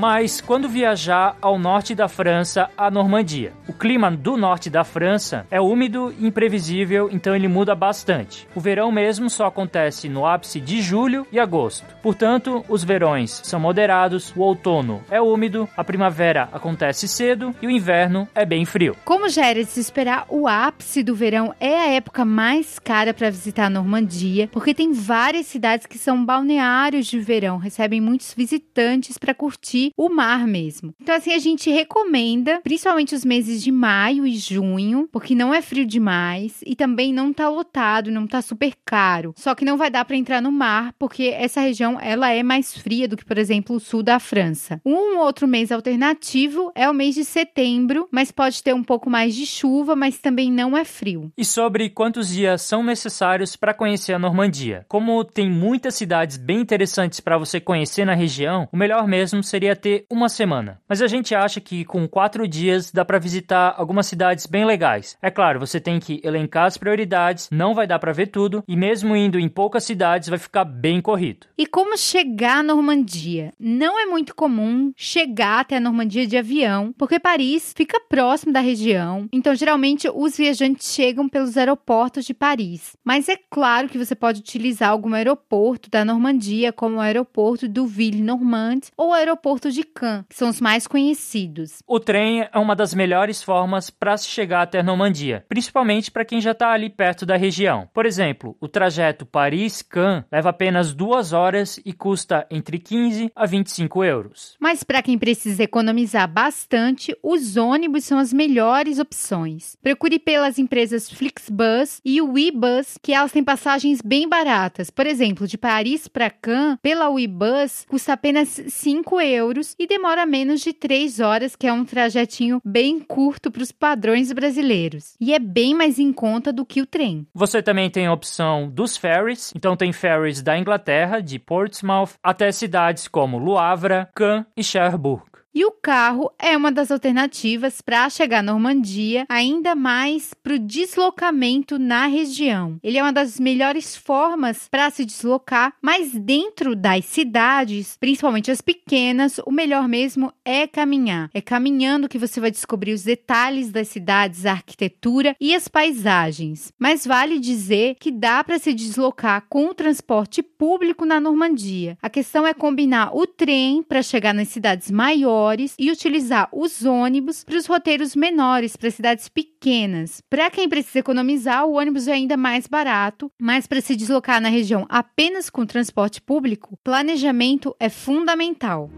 Mas 0.00 0.40
quando 0.40 0.66
viajar 0.66 1.36
ao 1.42 1.58
norte 1.58 1.94
da 1.94 2.08
França, 2.08 2.70
a 2.74 2.90
Normandia. 2.90 3.52
O 3.68 3.74
clima 3.74 4.10
do 4.10 4.34
norte 4.34 4.70
da 4.70 4.82
França 4.82 5.46
é 5.50 5.60
úmido 5.60 6.10
e 6.18 6.26
imprevisível, 6.26 7.10
então 7.12 7.36
ele 7.36 7.46
muda 7.46 7.74
bastante. 7.74 8.48
O 8.54 8.60
verão 8.60 8.90
mesmo 8.90 9.28
só 9.28 9.44
acontece 9.44 10.08
no 10.08 10.24
ápice 10.24 10.58
de 10.58 10.80
julho 10.80 11.26
e 11.30 11.38
agosto. 11.38 11.84
Portanto, 12.02 12.64
os 12.66 12.82
verões 12.82 13.42
são 13.44 13.60
moderados, 13.60 14.32
o 14.34 14.40
outono 14.40 15.04
é 15.10 15.20
úmido, 15.20 15.68
a 15.76 15.84
primavera 15.84 16.48
acontece 16.50 17.06
cedo 17.06 17.54
e 17.60 17.66
o 17.66 17.70
inverno 17.70 18.26
é 18.34 18.46
bem 18.46 18.64
frio. 18.64 18.96
Como 19.04 19.28
já 19.28 19.48
era 19.48 19.62
de 19.62 19.68
se 19.68 19.80
esperar, 19.80 20.24
o 20.30 20.48
ápice 20.48 21.02
do 21.02 21.14
verão 21.14 21.54
é 21.60 21.78
a 21.78 21.88
época 21.90 22.24
mais 22.24 22.78
cara 22.78 23.12
para 23.12 23.28
visitar 23.28 23.66
a 23.66 23.70
Normandia, 23.70 24.48
porque 24.50 24.72
tem 24.72 24.94
várias 24.94 25.44
cidades 25.44 25.84
que 25.84 25.98
são 25.98 26.24
balneários 26.24 27.06
de 27.06 27.20
verão, 27.20 27.58
recebem 27.58 28.00
muitos 28.00 28.32
visitantes 28.32 29.18
para 29.18 29.34
curtir 29.34 29.89
o 29.96 30.08
mar 30.08 30.46
mesmo. 30.46 30.94
Então, 31.00 31.14
assim, 31.14 31.32
a 31.32 31.38
gente 31.38 31.70
recomenda, 31.70 32.60
principalmente 32.62 33.14
os 33.14 33.24
meses 33.24 33.62
de 33.62 33.70
maio 33.70 34.26
e 34.26 34.36
junho, 34.36 35.08
porque 35.12 35.34
não 35.34 35.54
é 35.54 35.62
frio 35.62 35.86
demais 35.86 36.60
e 36.64 36.74
também 36.74 37.12
não 37.12 37.32
tá 37.32 37.48
lotado, 37.48 38.10
não 38.10 38.26
tá 38.26 38.42
super 38.42 38.72
caro. 38.84 39.34
Só 39.36 39.54
que 39.54 39.64
não 39.64 39.76
vai 39.76 39.90
dar 39.90 40.04
para 40.04 40.16
entrar 40.16 40.40
no 40.40 40.52
mar, 40.52 40.94
porque 40.98 41.34
essa 41.36 41.60
região 41.60 41.98
ela 42.00 42.30
é 42.30 42.42
mais 42.42 42.76
fria 42.76 43.08
do 43.08 43.16
que, 43.16 43.24
por 43.24 43.38
exemplo, 43.38 43.76
o 43.76 43.80
sul 43.80 44.02
da 44.02 44.18
França. 44.18 44.80
Um 44.84 45.18
outro 45.18 45.46
mês 45.46 45.72
alternativo 45.72 46.70
é 46.74 46.88
o 46.88 46.94
mês 46.94 47.14
de 47.14 47.24
setembro, 47.24 48.08
mas 48.10 48.30
pode 48.30 48.62
ter 48.62 48.74
um 48.74 48.82
pouco 48.82 49.10
mais 49.10 49.34
de 49.34 49.46
chuva, 49.46 49.96
mas 49.96 50.18
também 50.18 50.50
não 50.50 50.76
é 50.76 50.84
frio. 50.84 51.32
E 51.36 51.44
sobre 51.44 51.90
quantos 51.90 52.28
dias 52.28 52.62
são 52.62 52.82
necessários 52.82 53.56
para 53.56 53.74
conhecer 53.74 54.12
a 54.12 54.18
Normandia? 54.18 54.84
Como 54.88 55.24
tem 55.24 55.50
muitas 55.50 55.94
cidades 55.94 56.36
bem 56.36 56.60
interessantes 56.60 57.20
para 57.20 57.38
você 57.38 57.60
conhecer 57.60 58.04
na 58.04 58.14
região, 58.14 58.68
o 58.72 58.76
melhor 58.76 59.06
mesmo 59.06 59.42
seria 59.42 59.76
ter 59.80 60.04
uma 60.10 60.28
semana. 60.28 60.80
Mas 60.88 61.02
a 61.02 61.06
gente 61.06 61.34
acha 61.34 61.60
que 61.60 61.84
com 61.84 62.06
quatro 62.06 62.46
dias 62.46 62.90
dá 62.92 63.04
para 63.04 63.18
visitar 63.18 63.74
algumas 63.76 64.06
cidades 64.06 64.46
bem 64.46 64.64
legais. 64.64 65.16
É 65.22 65.30
claro, 65.30 65.58
você 65.58 65.80
tem 65.80 65.98
que 65.98 66.20
elencar 66.22 66.66
as 66.66 66.76
prioridades, 66.76 67.48
não 67.50 67.74
vai 67.74 67.86
dar 67.86 67.98
para 67.98 68.12
ver 68.12 68.28
tudo, 68.28 68.62
e 68.68 68.76
mesmo 68.76 69.16
indo 69.16 69.38
em 69.38 69.48
poucas 69.48 69.84
cidades 69.84 70.28
vai 70.28 70.38
ficar 70.38 70.64
bem 70.64 71.00
corrido. 71.00 71.46
E 71.56 71.66
como 71.66 71.96
chegar 71.96 72.58
à 72.58 72.62
Normandia? 72.62 73.52
Não 73.58 73.98
é 73.98 74.06
muito 74.06 74.34
comum 74.34 74.92
chegar 74.96 75.60
até 75.60 75.76
a 75.76 75.80
Normandia 75.80 76.26
de 76.26 76.36
avião, 76.36 76.94
porque 76.96 77.18
Paris 77.18 77.72
fica 77.76 78.00
próximo 78.08 78.52
da 78.52 78.60
região, 78.60 79.28
então 79.32 79.54
geralmente 79.54 80.08
os 80.12 80.36
viajantes 80.36 80.94
chegam 80.94 81.28
pelos 81.28 81.56
aeroportos 81.56 82.24
de 82.24 82.34
Paris. 82.34 82.96
Mas 83.04 83.28
é 83.28 83.36
claro 83.50 83.88
que 83.88 83.98
você 83.98 84.14
pode 84.14 84.40
utilizar 84.40 84.90
algum 84.90 85.14
aeroporto 85.14 85.90
da 85.90 86.04
Normandia, 86.04 86.72
como 86.72 86.96
o 86.96 87.00
aeroporto 87.00 87.68
do 87.68 87.86
Ville-Normand 87.86 88.80
ou 88.96 89.10
o 89.10 89.12
aeroporto 89.14 89.69
de 89.70 89.84
Caen, 89.84 90.24
que 90.28 90.36
são 90.36 90.48
os 90.48 90.60
mais 90.60 90.86
conhecidos. 90.86 91.82
O 91.86 92.00
trem 92.00 92.42
é 92.42 92.58
uma 92.58 92.76
das 92.76 92.94
melhores 92.94 93.42
formas 93.42 93.90
para 93.90 94.16
se 94.16 94.28
chegar 94.28 94.62
até 94.62 94.82
Normandia, 94.82 95.44
principalmente 95.48 96.10
para 96.10 96.24
quem 96.24 96.40
já 96.40 96.52
está 96.52 96.72
ali 96.72 96.90
perto 96.90 97.24
da 97.24 97.36
região. 97.36 97.88
Por 97.92 98.06
exemplo, 98.06 98.56
o 98.60 98.68
trajeto 98.68 99.26
Paris-Caen 99.26 100.24
leva 100.30 100.50
apenas 100.50 100.94
duas 100.94 101.32
horas 101.32 101.80
e 101.84 101.92
custa 101.92 102.46
entre 102.50 102.78
15 102.78 103.30
a 103.34 103.46
25 103.46 104.04
euros. 104.04 104.56
Mas 104.58 104.82
para 104.82 105.02
quem 105.02 105.18
precisa 105.18 105.62
economizar 105.62 106.28
bastante, 106.30 107.16
os 107.22 107.56
ônibus 107.56 108.04
são 108.04 108.18
as 108.18 108.32
melhores 108.32 108.98
opções. 108.98 109.76
Procure 109.82 110.18
pelas 110.18 110.58
empresas 110.58 111.10
Flixbus 111.10 112.00
e 112.04 112.20
WeBus, 112.20 112.98
que 113.02 113.12
elas 113.12 113.32
têm 113.32 113.44
passagens 113.44 114.00
bem 114.00 114.28
baratas. 114.28 114.90
Por 114.90 115.06
exemplo, 115.06 115.46
de 115.46 115.58
Paris 115.58 116.08
para 116.08 116.30
Caen, 116.30 116.76
pela 116.82 117.08
WeBus, 117.08 117.86
custa 117.88 118.12
apenas 118.12 118.48
5 118.48 119.20
euros 119.20 119.59
e 119.78 119.86
demora 119.86 120.26
menos 120.26 120.60
de 120.60 120.72
3 120.72 121.20
horas, 121.20 121.56
que 121.56 121.66
é 121.66 121.72
um 121.72 121.84
trajetinho 121.84 122.60
bem 122.64 123.00
curto 123.00 123.50
para 123.50 123.62
os 123.62 123.72
padrões 123.72 124.32
brasileiros. 124.32 125.14
E 125.20 125.34
é 125.34 125.38
bem 125.38 125.74
mais 125.74 125.98
em 125.98 126.12
conta 126.12 126.52
do 126.52 126.64
que 126.64 126.80
o 126.80 126.86
trem. 126.86 127.26
Você 127.34 127.62
também 127.62 127.90
tem 127.90 128.06
a 128.06 128.12
opção 128.12 128.68
dos 128.68 128.96
ferries, 128.96 129.52
então 129.54 129.76
tem 129.76 129.92
ferries 129.92 130.42
da 130.42 130.58
Inglaterra, 130.58 131.20
de 131.20 131.38
Portsmouth, 131.38 132.14
até 132.22 132.50
cidades 132.52 133.08
como 133.08 133.38
Luavra, 133.38 134.08
Caen 134.14 134.44
e 134.56 134.62
Cherbourg. 134.62 135.29
E 135.52 135.64
o 135.64 135.72
carro 135.72 136.30
é 136.38 136.56
uma 136.56 136.70
das 136.70 136.92
alternativas 136.92 137.80
para 137.80 138.08
chegar 138.08 138.38
à 138.38 138.42
Normandia, 138.42 139.26
ainda 139.28 139.74
mais 139.74 140.32
para 140.32 140.54
o 140.54 140.58
deslocamento 140.60 141.76
na 141.76 142.06
região. 142.06 142.78
Ele 142.84 142.98
é 142.98 143.02
uma 143.02 143.12
das 143.12 143.40
melhores 143.40 143.96
formas 143.96 144.68
para 144.70 144.88
se 144.90 145.04
deslocar, 145.04 145.74
mas 145.82 146.12
dentro 146.12 146.76
das 146.76 147.04
cidades, 147.04 147.96
principalmente 147.98 148.48
as 148.48 148.60
pequenas, 148.60 149.40
o 149.44 149.50
melhor 149.50 149.88
mesmo 149.88 150.32
é 150.44 150.68
caminhar. 150.68 151.28
É 151.34 151.40
caminhando 151.40 152.08
que 152.08 152.18
você 152.18 152.38
vai 152.38 152.52
descobrir 152.52 152.92
os 152.92 153.02
detalhes 153.02 153.72
das 153.72 153.88
cidades, 153.88 154.46
a 154.46 154.52
arquitetura 154.52 155.34
e 155.40 155.52
as 155.52 155.66
paisagens. 155.66 156.72
Mas 156.78 157.04
vale 157.04 157.40
dizer 157.40 157.96
que 157.98 158.12
dá 158.12 158.44
para 158.44 158.60
se 158.60 158.72
deslocar 158.72 159.44
com 159.48 159.66
o 159.66 159.74
transporte 159.74 160.44
público 160.44 161.04
na 161.04 161.18
Normandia. 161.18 161.98
A 162.00 162.08
questão 162.08 162.46
é 162.46 162.54
combinar 162.54 163.16
o 163.16 163.26
trem 163.26 163.82
para 163.82 164.00
chegar 164.00 164.32
nas 164.32 164.46
cidades 164.46 164.92
maiores 164.92 165.39
maiores 165.40 165.74
e 165.78 165.90
utilizar 165.90 166.48
os 166.52 166.84
ônibus 166.84 167.42
para 167.42 167.56
os 167.56 167.66
roteiros 167.66 168.14
menores, 168.14 168.76
para 168.76 168.90
cidades 168.90 169.28
pequenas. 169.28 170.22
Para 170.28 170.50
quem 170.50 170.68
precisa 170.68 170.98
economizar, 170.98 171.66
o 171.66 171.72
ônibus 171.72 172.06
é 172.06 172.12
ainda 172.12 172.36
mais 172.36 172.66
barato, 172.66 173.30
mas 173.40 173.66
para 173.66 173.80
se 173.80 173.96
deslocar 173.96 174.40
na 174.40 174.48
região 174.48 174.86
apenas 174.88 175.48
com 175.48 175.64
transporte 175.64 176.20
público, 176.20 176.78
planejamento 176.84 177.74
é 177.80 177.88
fundamental. 177.88 178.90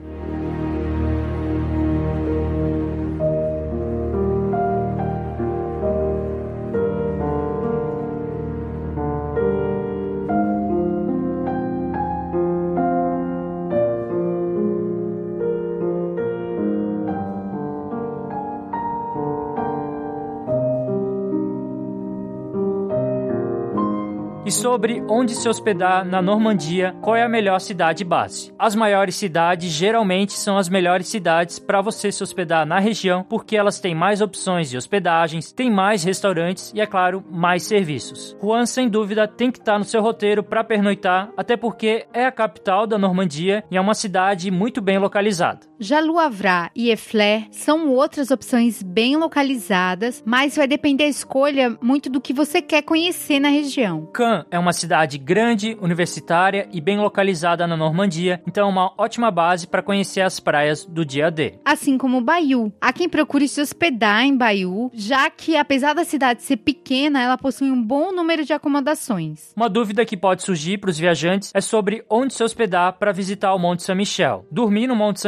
Sobre 24.62 25.02
onde 25.08 25.34
se 25.34 25.48
hospedar 25.48 26.04
na 26.04 26.22
Normandia, 26.22 26.94
qual 27.02 27.16
é 27.16 27.24
a 27.24 27.28
melhor 27.28 27.58
cidade 27.58 28.04
base. 28.04 28.54
As 28.56 28.76
maiores 28.76 29.16
cidades 29.16 29.72
geralmente 29.72 30.34
são 30.34 30.56
as 30.56 30.68
melhores 30.68 31.08
cidades 31.08 31.58
para 31.58 31.80
você 31.80 32.12
se 32.12 32.22
hospedar 32.22 32.64
na 32.64 32.78
região, 32.78 33.24
porque 33.24 33.56
elas 33.56 33.80
têm 33.80 33.92
mais 33.92 34.20
opções 34.20 34.70
de 34.70 34.76
hospedagens, 34.76 35.50
têm 35.50 35.68
mais 35.68 36.04
restaurantes 36.04 36.72
e, 36.76 36.80
é 36.80 36.86
claro, 36.86 37.24
mais 37.28 37.64
serviços. 37.64 38.36
Rouen, 38.40 38.64
sem 38.64 38.88
dúvida, 38.88 39.26
tem 39.26 39.50
que 39.50 39.58
estar 39.58 39.72
tá 39.72 39.78
no 39.80 39.84
seu 39.84 40.00
roteiro 40.00 40.44
para 40.44 40.62
pernoitar, 40.62 41.32
até 41.36 41.56
porque 41.56 42.06
é 42.14 42.24
a 42.24 42.30
capital 42.30 42.86
da 42.86 42.96
Normandia 42.96 43.64
e 43.68 43.76
é 43.76 43.80
uma 43.80 43.94
cidade 43.94 44.48
muito 44.48 44.80
bem 44.80 44.96
localizada. 44.96 45.71
Já 45.82 45.98
Luavra 45.98 46.70
e 46.76 46.90
Efler 46.90 47.48
são 47.50 47.88
outras 47.88 48.30
opções 48.30 48.84
bem 48.84 49.16
localizadas, 49.16 50.22
mas 50.24 50.54
vai 50.54 50.68
depender 50.68 51.02
a 51.02 51.08
escolha 51.08 51.76
muito 51.82 52.08
do 52.08 52.20
que 52.20 52.32
você 52.32 52.62
quer 52.62 52.82
conhecer 52.82 53.40
na 53.40 53.48
região. 53.48 54.06
Caen 54.12 54.44
é 54.48 54.56
uma 54.60 54.72
cidade 54.72 55.18
grande, 55.18 55.76
universitária 55.80 56.68
e 56.72 56.80
bem 56.80 57.00
localizada 57.00 57.66
na 57.66 57.76
Normandia, 57.76 58.40
então 58.46 58.68
é 58.68 58.70
uma 58.70 58.92
ótima 58.96 59.28
base 59.32 59.66
para 59.66 59.82
conhecer 59.82 60.20
as 60.20 60.38
praias 60.38 60.86
do 60.86 61.04
dia 61.04 61.32
D. 61.32 61.54
Assim 61.64 61.98
como 61.98 62.20
Bayou. 62.20 62.72
Há 62.80 62.92
quem 62.92 63.08
procure 63.08 63.48
se 63.48 63.60
hospedar 63.60 64.22
em 64.22 64.36
Bayou, 64.36 64.88
já 64.94 65.28
que 65.30 65.56
apesar 65.56 65.94
da 65.94 66.04
cidade 66.04 66.44
ser 66.44 66.58
pequena, 66.58 67.20
ela 67.20 67.36
possui 67.36 67.72
um 67.72 67.82
bom 67.82 68.12
número 68.12 68.44
de 68.44 68.52
acomodações. 68.52 69.52
Uma 69.56 69.68
dúvida 69.68 70.04
que 70.04 70.16
pode 70.16 70.44
surgir 70.44 70.78
para 70.78 70.90
os 70.90 70.98
viajantes 70.98 71.50
é 71.52 71.60
sobre 71.60 72.04
onde 72.08 72.34
se 72.34 72.44
hospedar 72.44 72.92
para 73.00 73.10
visitar 73.10 73.52
o 73.52 73.58
Monte 73.58 73.82
Saint-Michel. 73.82 74.46
Dormir 74.48 74.86
no 74.86 74.94
Monte 74.94 75.18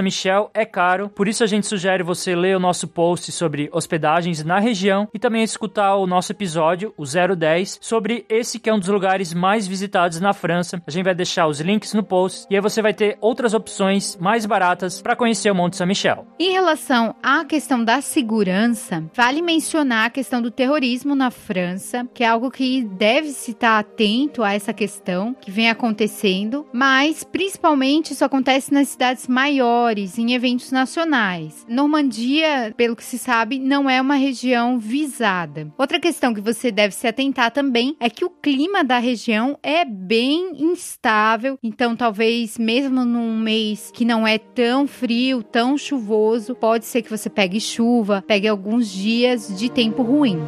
É 0.53 0.65
caro, 0.65 1.09
por 1.09 1.29
isso 1.29 1.45
a 1.45 1.47
gente 1.47 1.67
sugere 1.67 2.03
você 2.03 2.35
ler 2.35 2.57
o 2.57 2.61
nosso 2.61 2.89
post 2.89 3.31
sobre 3.33 3.69
hospedagens 3.73 4.45
na 4.45 4.59
região 4.59 5.09
e 5.15 5.19
também 5.19 5.43
escutar 5.43 5.97
o 5.97 6.07
nosso 6.07 6.33
episódio, 6.33 6.93
o 6.97 7.05
010, 7.05 7.79
sobre 7.81 8.25
esse 8.29 8.59
que 8.59 8.69
é 8.69 8.75
um 8.75 8.79
dos 8.79 8.89
lugares 8.89 9.33
mais 9.33 9.67
visitados 9.67 10.21
na 10.21 10.33
França. 10.33 10.83
A 10.87 10.91
gente 10.91 11.05
vai 11.05 11.15
deixar 11.15 11.47
os 11.47 11.61
links 11.61 11.95
no 11.95 12.03
post 12.03 12.47
e 12.51 12.57
aí 12.57 12.61
você 12.61 12.83
vai 12.83 12.93
ter 12.93 13.17
outras 13.21 13.55
opções 13.55 14.17
mais 14.17 14.47
baratas 14.47 15.01
para 15.01 15.17
conhecer 15.17 15.51
o 15.51 15.55
Monte 15.55 15.77
Saint-Michel. 15.77 16.27
Em 16.39 16.53
relação 16.53 17.15
à 17.23 17.45
questão 17.45 17.85
da 17.85 18.01
segurança, 18.01 19.05
vale 19.15 19.41
mencionar 19.41 20.07
a 20.07 20.11
questão 20.11 20.43
do 20.43 20.51
terrorismo 20.51 21.15
na 21.15 21.31
França, 21.31 22.07
que 22.13 22.25
é 22.25 22.27
algo 22.27 22.51
que 22.51 22.85
deve 22.85 23.29
se 23.29 23.53
estar 23.53 23.79
atento 23.79 24.43
a 24.43 24.53
essa 24.53 24.73
questão 24.73 25.35
que 25.35 25.51
vem 25.51 25.71
acontecendo, 25.71 26.67
mas 26.73 27.25
principalmente 27.25 28.13
isso 28.13 28.25
acontece 28.25 28.73
nas 28.73 28.89
cidades 28.89 29.29
maiores, 29.29 30.19
em 30.19 30.34
eventos 30.35 30.71
nacionais. 30.71 31.65
Normandia, 31.69 32.75
pelo 32.77 32.97
que 32.97 33.05
se 33.05 33.19
sabe, 33.19 33.59
não 33.59 33.89
é 33.89 34.01
uma 34.01 34.17
região 34.17 34.79
visada. 34.79 35.73
Outra 35.79 36.01
questão 36.01 36.35
que 36.35 36.41
você 36.41 36.71
deve 36.71 36.95
se 36.95 37.07
atentar 37.07 37.51
também 37.51 37.97
é 38.01 38.11
que 38.11 38.25
o 38.25 38.31
clima 38.31 38.85
da 38.85 38.99
região 38.99 39.59
é 39.63 39.85
bem 39.85 40.53
instável, 40.63 41.59
então 41.63 41.97
talvez 41.97 42.59
mesmo 42.59 43.05
num 43.05 43.39
mês 43.39 43.91
que 43.93 44.05
não 44.05 44.27
é 44.27 44.39
tão 44.39 44.87
frio, 44.87 45.43
tão 45.43 45.79
chuvoso, 45.79 46.55
pode 46.55 46.85
ser 46.85 47.03
que 47.03 47.11
você 47.11 47.31
pegue 47.31 47.61
chuva, 47.61 48.23
pegue 48.27 48.49
alguns 48.49 48.89
dias 48.91 49.59
de 49.59 49.69
tempo 49.71 50.03
ruim. 50.03 50.39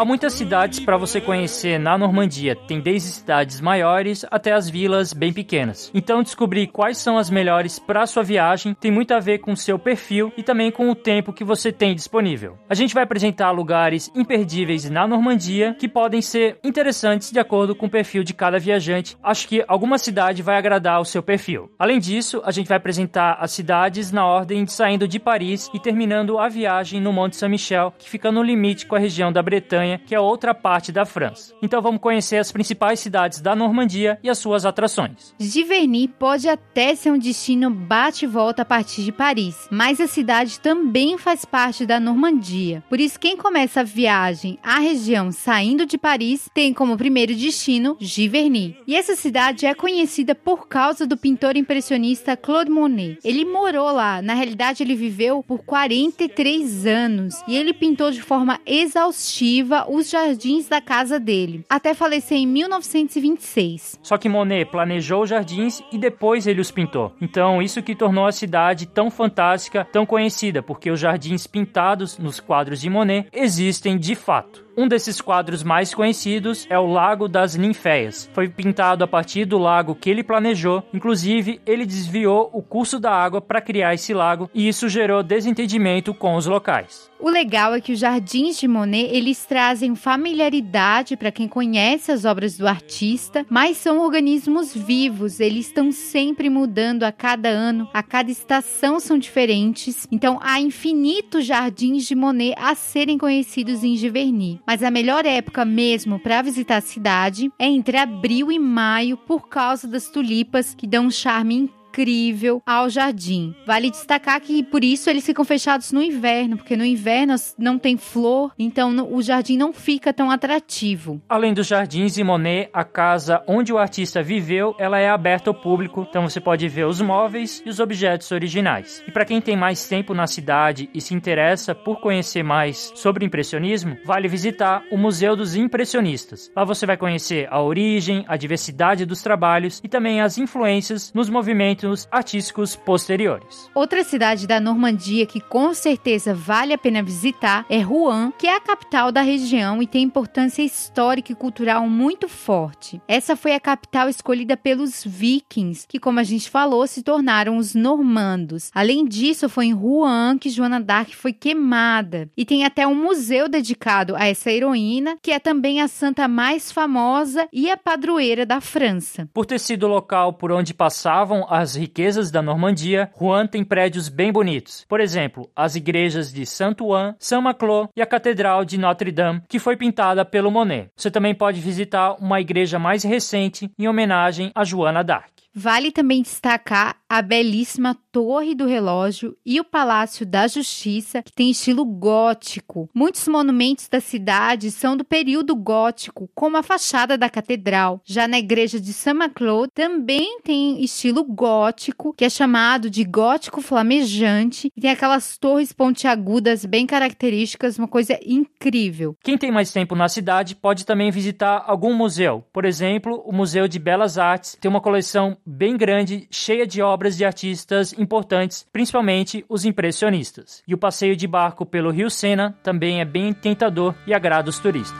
Há 0.00 0.04
muitas 0.06 0.32
cidades 0.32 0.80
para 0.80 0.96
você 0.96 1.20
conhecer 1.20 1.78
na 1.78 1.98
Normandia, 1.98 2.56
tem 2.56 2.80
desde 2.80 3.10
cidades 3.10 3.60
maiores 3.60 4.24
até 4.30 4.50
as 4.50 4.66
vilas 4.66 5.12
bem 5.12 5.30
pequenas. 5.30 5.90
Então 5.92 6.22
descobrir 6.22 6.68
quais 6.68 6.96
são 6.96 7.18
as 7.18 7.28
melhores 7.28 7.78
para 7.78 8.06
sua 8.06 8.22
viagem 8.22 8.72
tem 8.72 8.90
muito 8.90 9.12
a 9.12 9.20
ver 9.20 9.40
com 9.40 9.54
seu 9.54 9.78
perfil 9.78 10.32
e 10.38 10.42
também 10.42 10.70
com 10.70 10.88
o 10.88 10.94
tempo 10.94 11.34
que 11.34 11.44
você 11.44 11.70
tem 11.70 11.94
disponível. 11.94 12.56
A 12.66 12.74
gente 12.74 12.94
vai 12.94 13.02
apresentar 13.02 13.50
lugares 13.50 14.10
imperdíveis 14.14 14.88
na 14.88 15.06
Normandia 15.06 15.76
que 15.78 15.86
podem 15.86 16.22
ser 16.22 16.58
interessantes 16.64 17.30
de 17.30 17.38
acordo 17.38 17.74
com 17.74 17.84
o 17.84 17.90
perfil 17.90 18.24
de 18.24 18.32
cada 18.32 18.58
viajante. 18.58 19.18
Acho 19.22 19.46
que 19.46 19.62
alguma 19.68 19.98
cidade 19.98 20.42
vai 20.42 20.56
agradar 20.56 20.98
o 21.02 21.04
seu 21.04 21.22
perfil. 21.22 21.70
Além 21.78 21.98
disso, 21.98 22.40
a 22.46 22.50
gente 22.50 22.68
vai 22.68 22.78
apresentar 22.78 23.36
as 23.38 23.52
cidades 23.52 24.10
na 24.10 24.24
ordem 24.24 24.64
de 24.64 24.72
saindo 24.72 25.06
de 25.06 25.20
Paris 25.20 25.68
e 25.74 25.78
terminando 25.78 26.38
a 26.38 26.48
viagem 26.48 27.02
no 27.02 27.12
Monte 27.12 27.36
Saint-Michel, 27.36 27.92
que 27.98 28.08
fica 28.08 28.32
no 28.32 28.42
limite 28.42 28.86
com 28.86 28.96
a 28.96 28.98
região 28.98 29.30
da 29.30 29.42
Bretanha 29.42 29.89
que 29.98 30.14
é 30.14 30.20
outra 30.20 30.54
parte 30.54 30.92
da 30.92 31.04
França. 31.04 31.54
Então 31.62 31.82
vamos 31.82 32.00
conhecer 32.00 32.36
as 32.36 32.52
principais 32.52 33.00
cidades 33.00 33.40
da 33.40 33.54
Normandia 33.54 34.18
e 34.22 34.30
as 34.30 34.38
suas 34.38 34.64
atrações. 34.64 35.34
Giverny 35.38 36.08
pode 36.08 36.48
até 36.48 36.94
ser 36.94 37.10
um 37.10 37.18
destino 37.18 37.70
bate 37.70 38.24
e 38.24 38.28
volta 38.28 38.62
a 38.62 38.64
partir 38.64 39.02
de 39.02 39.12
Paris, 39.12 39.68
mas 39.70 40.00
a 40.00 40.06
cidade 40.06 40.60
também 40.60 41.16
faz 41.18 41.44
parte 41.44 41.86
da 41.86 42.00
Normandia. 42.00 42.82
Por 42.88 43.00
isso, 43.00 43.18
quem 43.18 43.36
começa 43.36 43.80
a 43.80 43.84
viagem 43.84 44.58
à 44.62 44.78
região 44.78 45.32
saindo 45.32 45.86
de 45.86 45.98
Paris 45.98 46.48
tem 46.54 46.72
como 46.72 46.96
primeiro 46.96 47.34
destino 47.34 47.96
Giverny. 48.00 48.76
E 48.86 48.94
essa 48.94 49.16
cidade 49.16 49.66
é 49.66 49.74
conhecida 49.74 50.34
por 50.34 50.68
causa 50.68 51.06
do 51.06 51.16
pintor 51.16 51.56
impressionista 51.56 52.36
Claude 52.36 52.70
Monet. 52.70 53.18
Ele 53.24 53.44
morou 53.44 53.90
lá, 53.90 54.22
na 54.22 54.34
realidade 54.34 54.82
ele 54.82 54.94
viveu 54.94 55.42
por 55.42 55.60
43 55.64 56.86
anos 56.86 57.42
e 57.46 57.56
ele 57.56 57.72
pintou 57.72 58.10
de 58.10 58.22
forma 58.22 58.60
exaustiva 58.66 59.79
os 59.88 60.10
jardins 60.10 60.68
da 60.68 60.80
casa 60.80 61.18
dele, 61.18 61.64
até 61.68 61.94
falecer 61.94 62.38
em 62.38 62.46
1926. 62.46 63.98
Só 64.02 64.16
que 64.16 64.28
Monet 64.28 64.70
planejou 64.70 65.22
os 65.22 65.30
jardins 65.30 65.82
e 65.92 65.98
depois 65.98 66.46
ele 66.46 66.60
os 66.60 66.70
pintou. 66.70 67.12
Então, 67.20 67.62
isso 67.62 67.82
que 67.82 67.94
tornou 67.94 68.26
a 68.26 68.32
cidade 68.32 68.86
tão 68.86 69.10
fantástica, 69.10 69.84
tão 69.84 70.04
conhecida, 70.04 70.62
porque 70.62 70.90
os 70.90 71.00
jardins 71.00 71.46
pintados 71.46 72.18
nos 72.18 72.40
quadros 72.40 72.80
de 72.80 72.90
Monet 72.90 73.28
existem 73.32 73.98
de 73.98 74.14
fato. 74.14 74.69
Um 74.80 74.88
desses 74.88 75.20
quadros 75.20 75.62
mais 75.62 75.92
conhecidos 75.92 76.66
é 76.70 76.78
o 76.78 76.86
Lago 76.86 77.28
das 77.28 77.54
Ninféias. 77.54 78.30
Foi 78.32 78.48
pintado 78.48 79.04
a 79.04 79.06
partir 79.06 79.44
do 79.44 79.58
lago 79.58 79.94
que 79.94 80.08
ele 80.08 80.24
planejou, 80.24 80.82
inclusive 80.94 81.60
ele 81.66 81.84
desviou 81.84 82.48
o 82.50 82.62
curso 82.62 82.98
da 82.98 83.12
água 83.12 83.42
para 83.42 83.60
criar 83.60 83.92
esse 83.92 84.14
lago 84.14 84.48
e 84.54 84.66
isso 84.66 84.88
gerou 84.88 85.22
desentendimento 85.22 86.14
com 86.14 86.34
os 86.34 86.46
locais. 86.46 87.10
O 87.20 87.28
legal 87.28 87.74
é 87.74 87.80
que 87.82 87.92
os 87.92 87.98
jardins 87.98 88.58
de 88.58 88.66
Monet, 88.66 89.14
eles 89.14 89.44
trazem 89.44 89.94
familiaridade 89.94 91.18
para 91.18 91.30
quem 91.30 91.46
conhece 91.46 92.10
as 92.10 92.24
obras 92.24 92.56
do 92.56 92.66
artista, 92.66 93.44
mas 93.50 93.76
são 93.76 93.98
organismos 94.00 94.74
vivos, 94.74 95.38
eles 95.38 95.66
estão 95.66 95.92
sempre 95.92 96.48
mudando 96.48 97.02
a 97.02 97.12
cada 97.12 97.50
ano, 97.50 97.86
a 97.92 98.02
cada 98.02 98.30
estação 98.30 98.98
são 98.98 99.18
diferentes. 99.18 100.08
Então 100.10 100.38
há 100.40 100.58
infinitos 100.58 101.44
jardins 101.44 102.08
de 102.08 102.14
Monet 102.14 102.54
a 102.56 102.74
serem 102.74 103.18
conhecidos 103.18 103.84
em 103.84 103.94
Giverny. 103.94 104.62
Mas 104.70 104.84
a 104.84 104.90
melhor 104.92 105.26
época 105.26 105.64
mesmo 105.64 106.20
para 106.20 106.42
visitar 106.42 106.76
a 106.76 106.80
cidade 106.80 107.50
é 107.58 107.66
entre 107.66 107.96
abril 107.96 108.52
e 108.52 108.58
maio 108.60 109.16
por 109.16 109.48
causa 109.48 109.88
das 109.88 110.08
tulipas 110.08 110.76
que 110.76 110.86
dão 110.86 111.06
um 111.06 111.10
charme 111.10 111.56
incrível 111.56 111.79
incrível 111.90 112.62
ao 112.64 112.88
jardim. 112.88 113.54
Vale 113.66 113.90
destacar 113.90 114.40
que 114.40 114.62
por 114.62 114.84
isso 114.84 115.10
eles 115.10 115.26
ficam 115.26 115.44
fechados 115.44 115.90
no 115.90 116.00
inverno, 116.00 116.56
porque 116.56 116.76
no 116.76 116.84
inverno 116.84 117.34
não 117.58 117.78
tem 117.78 117.96
flor, 117.96 118.52
então 118.58 119.12
o 119.12 119.20
jardim 119.20 119.56
não 119.56 119.72
fica 119.72 120.12
tão 120.12 120.30
atrativo. 120.30 121.20
Além 121.28 121.52
dos 121.52 121.66
jardins 121.66 122.16
e 122.16 122.24
Monet, 122.24 122.70
a 122.72 122.84
casa 122.84 123.42
onde 123.46 123.72
o 123.72 123.78
artista 123.78 124.22
viveu, 124.22 124.74
ela 124.78 124.98
é 124.98 125.08
aberta 125.08 125.50
ao 125.50 125.54
público, 125.54 126.06
então 126.08 126.28
você 126.28 126.40
pode 126.40 126.68
ver 126.68 126.86
os 126.86 127.00
móveis 127.00 127.62
e 127.66 127.68
os 127.68 127.80
objetos 127.80 128.30
originais. 128.30 129.02
E 129.06 129.10
para 129.10 129.24
quem 129.24 129.40
tem 129.40 129.56
mais 129.56 129.88
tempo 129.88 130.14
na 130.14 130.26
cidade 130.26 130.88
e 130.94 131.00
se 131.00 131.14
interessa 131.14 131.74
por 131.74 132.00
conhecer 132.00 132.44
mais 132.44 132.92
sobre 132.94 133.24
impressionismo, 133.24 133.96
vale 134.04 134.28
visitar 134.28 134.84
o 134.92 134.96
Museu 134.96 135.34
dos 135.34 135.56
Impressionistas. 135.56 136.50
Lá 136.54 136.64
você 136.64 136.86
vai 136.86 136.96
conhecer 136.96 137.48
a 137.50 137.60
origem, 137.60 138.24
a 138.28 138.36
diversidade 138.36 139.04
dos 139.04 139.22
trabalhos 139.22 139.80
e 139.82 139.88
também 139.88 140.20
as 140.20 140.38
influências 140.38 141.12
nos 141.12 141.28
movimentos 141.28 141.79
artísticos 142.10 142.76
posteriores. 142.76 143.70
Outra 143.74 144.04
cidade 144.04 144.46
da 144.46 144.60
Normandia 144.60 145.26
que 145.26 145.40
com 145.40 145.72
certeza 145.72 146.34
vale 146.34 146.72
a 146.72 146.78
pena 146.78 147.02
visitar 147.02 147.64
é 147.68 147.78
Rouen, 147.80 148.32
que 148.38 148.46
é 148.46 148.56
a 148.56 148.60
capital 148.60 149.12
da 149.12 149.20
região 149.20 149.82
e 149.82 149.86
tem 149.86 150.02
importância 150.02 150.62
histórica 150.62 151.32
e 151.32 151.34
cultural 151.34 151.88
muito 151.88 152.28
forte. 152.28 153.00
Essa 153.06 153.36
foi 153.36 153.54
a 153.54 153.60
capital 153.60 154.08
escolhida 154.08 154.56
pelos 154.56 155.04
vikings, 155.04 155.86
que 155.86 155.98
como 155.98 156.20
a 156.20 156.22
gente 156.22 156.50
falou, 156.50 156.86
se 156.86 157.02
tornaram 157.02 157.56
os 157.56 157.74
normandos. 157.74 158.70
Além 158.74 159.04
disso, 159.04 159.48
foi 159.48 159.66
em 159.66 159.72
Rouen 159.72 160.38
que 160.38 160.50
Joana 160.50 160.80
d'Arc 160.80 161.14
foi 161.14 161.32
queimada. 161.32 162.28
E 162.36 162.44
tem 162.44 162.64
até 162.64 162.86
um 162.86 162.94
museu 162.94 163.48
dedicado 163.48 164.16
a 164.16 164.26
essa 164.26 164.50
heroína, 164.50 165.16
que 165.22 165.30
é 165.30 165.38
também 165.38 165.80
a 165.80 165.88
santa 165.88 166.26
mais 166.28 166.72
famosa 166.72 167.48
e 167.52 167.70
a 167.70 167.76
padroeira 167.76 168.44
da 168.44 168.60
França. 168.60 169.28
Por 169.32 169.46
ter 169.46 169.58
sido 169.58 169.84
o 169.84 169.88
local 169.88 170.32
por 170.34 170.52
onde 170.52 170.74
passavam 170.74 171.46
as 171.48 171.69
riquezas 171.74 172.30
da 172.30 172.42
Normandia, 172.42 173.10
Rouen 173.14 173.46
tem 173.46 173.64
prédios 173.64 174.08
bem 174.08 174.32
bonitos. 174.32 174.84
Por 174.88 175.00
exemplo, 175.00 175.50
as 175.54 175.74
igrejas 175.74 176.32
de 176.32 176.46
Saint-Ouen, 176.46 177.14
Saint-Maclot 177.18 177.90
e 177.96 178.02
a 178.02 178.06
Catedral 178.06 178.64
de 178.64 178.78
Notre-Dame, 178.78 179.42
que 179.48 179.58
foi 179.58 179.76
pintada 179.76 180.24
pelo 180.24 180.50
Monet. 180.50 180.90
Você 180.96 181.10
também 181.10 181.34
pode 181.34 181.60
visitar 181.60 182.14
uma 182.14 182.40
igreja 182.40 182.78
mais 182.78 183.02
recente 183.02 183.70
em 183.78 183.88
homenagem 183.88 184.50
a 184.54 184.64
Joana 184.64 185.02
d'Arc. 185.02 185.40
Vale 185.52 185.90
também 185.90 186.22
destacar 186.22 186.96
a 187.08 187.20
belíssima 187.20 187.96
Torre 188.12 188.54
do 188.54 188.66
Relógio 188.66 189.36
e 189.44 189.60
o 189.60 189.64
Palácio 189.64 190.26
da 190.26 190.46
Justiça, 190.48 191.22
que 191.22 191.32
tem 191.32 191.50
estilo 191.50 191.84
gótico. 191.84 192.88
Muitos 192.94 193.26
monumentos 193.28 193.88
da 193.88 194.00
cidade 194.00 194.70
são 194.70 194.96
do 194.96 195.04
período 195.04 195.54
gótico, 195.54 196.28
como 196.34 196.56
a 196.56 196.62
fachada 196.62 197.16
da 197.16 197.30
catedral. 197.30 198.00
Já 198.04 198.26
na 198.26 198.38
igreja 198.38 198.80
de 198.80 198.92
Saint-Maclou 198.92 199.68
também 199.68 200.40
tem 200.42 200.82
estilo 200.82 201.22
gótico, 201.24 202.12
que 202.16 202.24
é 202.24 202.30
chamado 202.30 202.90
de 202.90 203.04
gótico 203.04 203.62
flamejante, 203.62 204.72
e 204.76 204.80
tem 204.80 204.90
aquelas 204.90 205.36
torres 205.38 205.72
pontiagudas 205.72 206.64
bem 206.64 206.86
características, 206.86 207.78
uma 207.78 207.88
coisa 207.88 208.18
incrível. 208.24 209.16
Quem 209.22 209.38
tem 209.38 209.52
mais 209.52 209.72
tempo 209.72 209.94
na 209.94 210.08
cidade 210.08 210.56
pode 210.56 210.84
também 210.84 211.10
visitar 211.10 211.62
algum 211.66 211.94
museu. 211.94 212.44
Por 212.52 212.64
exemplo, 212.64 213.22
o 213.24 213.32
Museu 213.32 213.68
de 213.68 213.78
Belas 213.78 214.18
Artes 214.18 214.56
tem 214.60 214.70
uma 214.70 214.80
coleção 214.80 215.36
bem 215.46 215.76
grande, 215.76 216.26
cheia 216.30 216.66
de 216.66 216.82
obras 216.82 217.16
de 217.16 217.24
artistas 217.24 217.94
importantes, 218.00 218.66
principalmente 218.72 219.44
os 219.48 219.64
impressionistas. 219.64 220.62
E 220.66 220.74
o 220.74 220.78
passeio 220.78 221.14
de 221.14 221.26
barco 221.26 221.66
pelo 221.66 221.90
Rio 221.90 222.10
Sena 222.10 222.58
também 222.62 223.00
é 223.00 223.04
bem 223.04 223.32
tentador 223.32 223.94
e 224.06 224.14
agrada 224.14 224.50
os 224.50 224.58
turistas. 224.58 224.98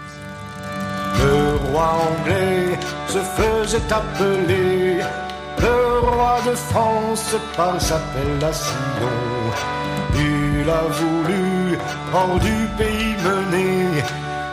Le 1.19 1.71
roi 1.71 1.83
anglais 1.83 2.79
se 3.09 3.19
faisait 3.19 3.93
appeler 3.93 4.99
le 5.59 6.01
roi 6.01 6.41
de 6.43 6.57
France 6.57 7.37
par. 7.57 7.77
Il 10.15 10.69
a 10.69 10.83
voulu 10.89 11.79
hors 12.13 12.39
du 12.41 12.69
pays 12.77 13.17
mener 13.25 14.03